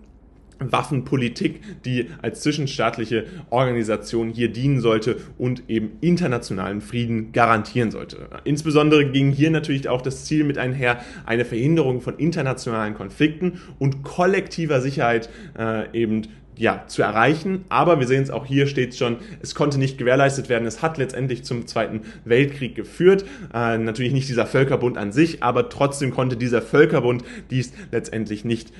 [0.60, 8.28] Waffenpolitik, die als zwischenstaatliche Organisation hier dienen sollte und eben internationalen Frieden garantieren sollte.
[8.44, 14.04] Insbesondere ging hier natürlich auch das Ziel mit einher, eine Verhinderung von internationalen Konflikten und
[14.04, 16.24] kollektiver Sicherheit äh, eben
[16.58, 17.66] ja, zu erreichen.
[17.70, 20.68] Aber wir sehen es auch hier steht schon, es konnte nicht gewährleistet werden.
[20.68, 23.26] Es hat letztendlich zum Zweiten Weltkrieg geführt.
[23.54, 28.72] Äh, natürlich nicht dieser Völkerbund an sich, aber trotzdem konnte dieser Völkerbund dies letztendlich nicht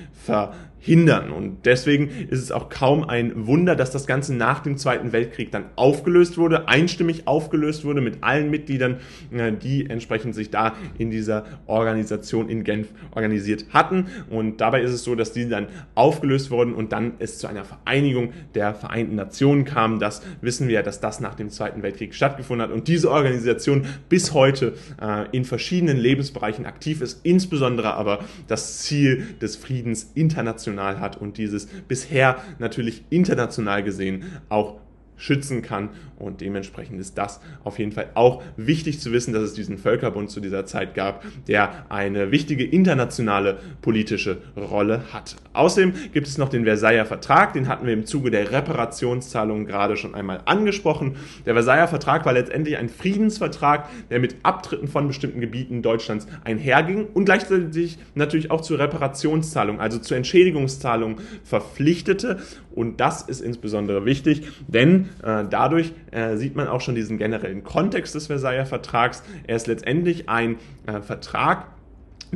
[0.84, 1.30] verhindern.
[1.30, 5.50] Und deswegen ist es auch kaum ein Wunder, dass das Ganze nach dem Zweiten Weltkrieg
[5.50, 8.98] dann aufgelöst wurde, einstimmig aufgelöst wurde mit allen Mitgliedern,
[9.32, 14.06] äh, die entsprechend sich da in dieser Organisation in Genf organisiert hatten.
[14.30, 17.54] Und dabei ist es so, dass die dann aufgelöst wurden und dann es zu einer
[17.54, 19.98] einer Vereinigung der Vereinten Nationen kam.
[19.98, 24.34] Das wissen wir, dass das nach dem Zweiten Weltkrieg stattgefunden hat und diese Organisation bis
[24.34, 31.16] heute äh, in verschiedenen Lebensbereichen aktiv ist, insbesondere aber das Ziel des Friedens international hat
[31.16, 34.80] und dieses bisher natürlich international gesehen auch
[35.16, 35.90] schützen kann.
[36.16, 40.30] Und dementsprechend ist das auf jeden Fall auch wichtig zu wissen, dass es diesen Völkerbund
[40.30, 45.36] zu dieser Zeit gab, der eine wichtige internationale politische Rolle hat.
[45.52, 49.96] Außerdem gibt es noch den Versailler Vertrag, den hatten wir im Zuge der Reparationszahlungen gerade
[49.96, 51.16] schon einmal angesprochen.
[51.46, 57.06] Der Versailler Vertrag war letztendlich ein Friedensvertrag, der mit Abtritten von bestimmten Gebieten Deutschlands einherging
[57.12, 62.38] und gleichzeitig natürlich auch zur Reparationszahlung, also zur Entschädigungszahlung verpflichtete.
[62.74, 67.64] Und das ist insbesondere wichtig, denn äh, dadurch äh, sieht man auch schon diesen generellen
[67.64, 69.22] Kontext des Versailler Vertrags.
[69.46, 71.68] Er ist letztendlich ein äh, Vertrag,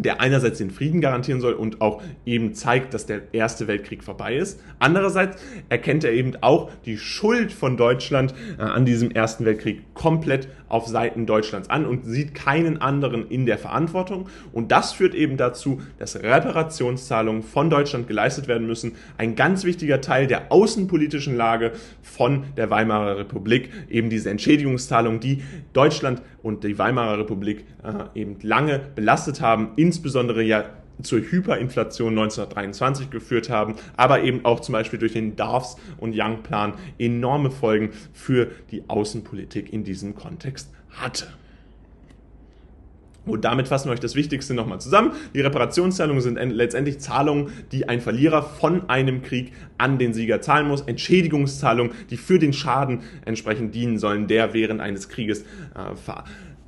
[0.03, 4.37] der einerseits den Frieden garantieren soll und auch eben zeigt, dass der Erste Weltkrieg vorbei
[4.37, 4.61] ist.
[4.79, 10.49] Andererseits erkennt er eben auch die Schuld von Deutschland äh, an diesem Ersten Weltkrieg komplett
[10.69, 14.29] auf Seiten Deutschlands an und sieht keinen anderen in der Verantwortung.
[14.53, 18.93] Und das führt eben dazu, dass Reparationszahlungen von Deutschland geleistet werden müssen.
[19.17, 25.43] Ein ganz wichtiger Teil der außenpolitischen Lage von der Weimarer Republik, eben diese Entschädigungszahlungen, die
[25.73, 30.65] Deutschland und die Weimarer Republik äh, eben lange belastet haben, insbesondere ja
[31.03, 36.75] zur Hyperinflation 1923 geführt haben, aber eben auch zum Beispiel durch den Darfs- und Young-Plan
[36.99, 41.29] enorme Folgen für die Außenpolitik in diesem Kontext hatte.
[43.27, 45.13] Und damit fassen wir euch das Wichtigste nochmal zusammen.
[45.35, 50.67] Die Reparationszahlungen sind letztendlich Zahlungen, die ein Verlierer von einem Krieg an den Sieger zahlen
[50.67, 50.81] muss.
[50.81, 55.95] Entschädigungszahlungen, die für den Schaden entsprechend dienen sollen, der während eines Krieges äh,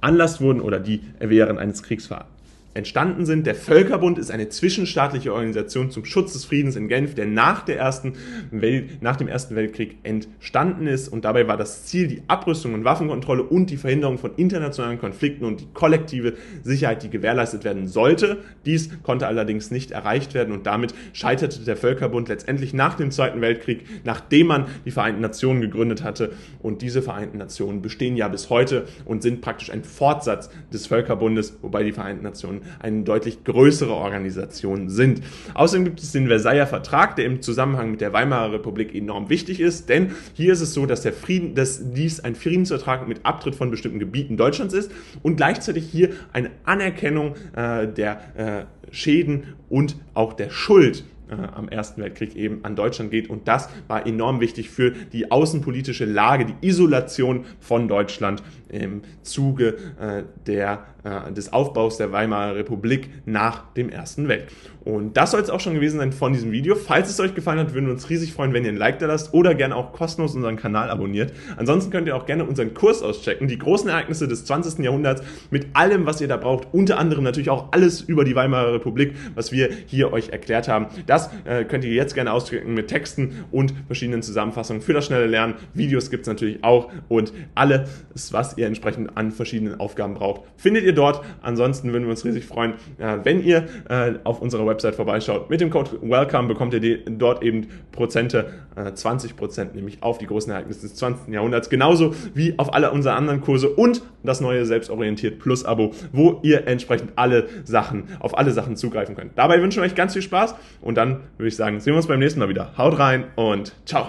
[0.01, 2.40] veranlasst wurden oder die während eines Kriegs veranlasst
[2.75, 3.47] entstanden sind.
[3.47, 7.79] Der Völkerbund ist eine zwischenstaatliche Organisation zum Schutz des Friedens in Genf, der nach, der
[7.79, 8.15] ersten
[8.51, 11.09] Welt, nach dem Ersten Weltkrieg entstanden ist.
[11.09, 15.45] Und dabei war das Ziel die Abrüstung und Waffenkontrolle und die Verhinderung von internationalen Konflikten
[15.45, 18.39] und die kollektive Sicherheit, die gewährleistet werden sollte.
[18.65, 23.41] Dies konnte allerdings nicht erreicht werden und damit scheiterte der Völkerbund letztendlich nach dem Zweiten
[23.41, 26.33] Weltkrieg, nachdem man die Vereinten Nationen gegründet hatte.
[26.61, 31.59] Und diese Vereinten Nationen bestehen ja bis heute und sind praktisch ein Fortsatz des Völkerbundes,
[31.63, 35.23] wobei die Vereinten Nationen eine deutlich größere Organisation sind.
[35.55, 39.61] Außerdem gibt es den Versailler Vertrag, der im Zusammenhang mit der Weimarer Republik enorm wichtig
[39.61, 43.55] ist, denn hier ist es so, dass der Frieden, dass dies ein Friedensvertrag mit Abtritt
[43.55, 44.91] von bestimmten Gebieten Deutschlands ist
[45.23, 51.69] und gleichzeitig hier eine Anerkennung äh, der äh, Schäden und auch der Schuld äh, am
[51.69, 53.31] Ersten Weltkrieg eben an Deutschland geht.
[53.31, 59.77] Und das war enorm wichtig für die außenpolitische Lage, die Isolation von Deutschland im Zuge
[60.01, 64.55] äh, der, äh, des Aufbaus der Weimarer Republik nach dem Ersten Weltkrieg.
[64.85, 66.75] Und das soll es auch schon gewesen sein von diesem Video.
[66.75, 69.07] Falls es euch gefallen hat, würden wir uns riesig freuen, wenn ihr ein Like da
[69.07, 71.33] lasst oder gerne auch kostenlos unseren Kanal abonniert.
[71.57, 74.85] Ansonsten könnt ihr auch gerne unseren Kurs auschecken, die großen Ereignisse des 20.
[74.85, 76.69] Jahrhunderts mit allem, was ihr da braucht.
[76.73, 80.87] Unter anderem natürlich auch alles über die Weimarer Republik, was wir hier euch erklärt haben.
[81.07, 85.27] Das äh, könnt ihr jetzt gerne auschecken mit Texten und verschiedenen Zusammenfassungen für das schnelle
[85.27, 85.55] Lernen.
[85.75, 87.89] Videos gibt es natürlich auch und alles,
[88.31, 91.23] was ihr entsprechend an verschiedenen Aufgaben braucht, findet ihr dort.
[91.43, 95.51] Ansonsten würden wir uns riesig freuen, äh, wenn ihr äh, auf unserer Website vorbeischaut.
[95.51, 98.51] Mit dem Code WELCOME bekommt ihr dort eben Prozente,
[98.95, 101.35] 20 äh, Prozent nämlich auf die großen Ereignisse des 20.
[101.35, 106.41] Jahrhunderts, genauso wie auf alle unsere anderen Kurse und das neue Selbstorientiert Plus Abo, wo
[106.43, 109.33] ihr entsprechend alle Sachen, auf alle Sachen zugreifen könnt.
[109.37, 112.07] Dabei wünschen wir euch ganz viel Spaß und dann würde ich sagen, sehen wir uns
[112.07, 112.77] beim nächsten Mal wieder.
[112.77, 114.07] Haut rein und ciao.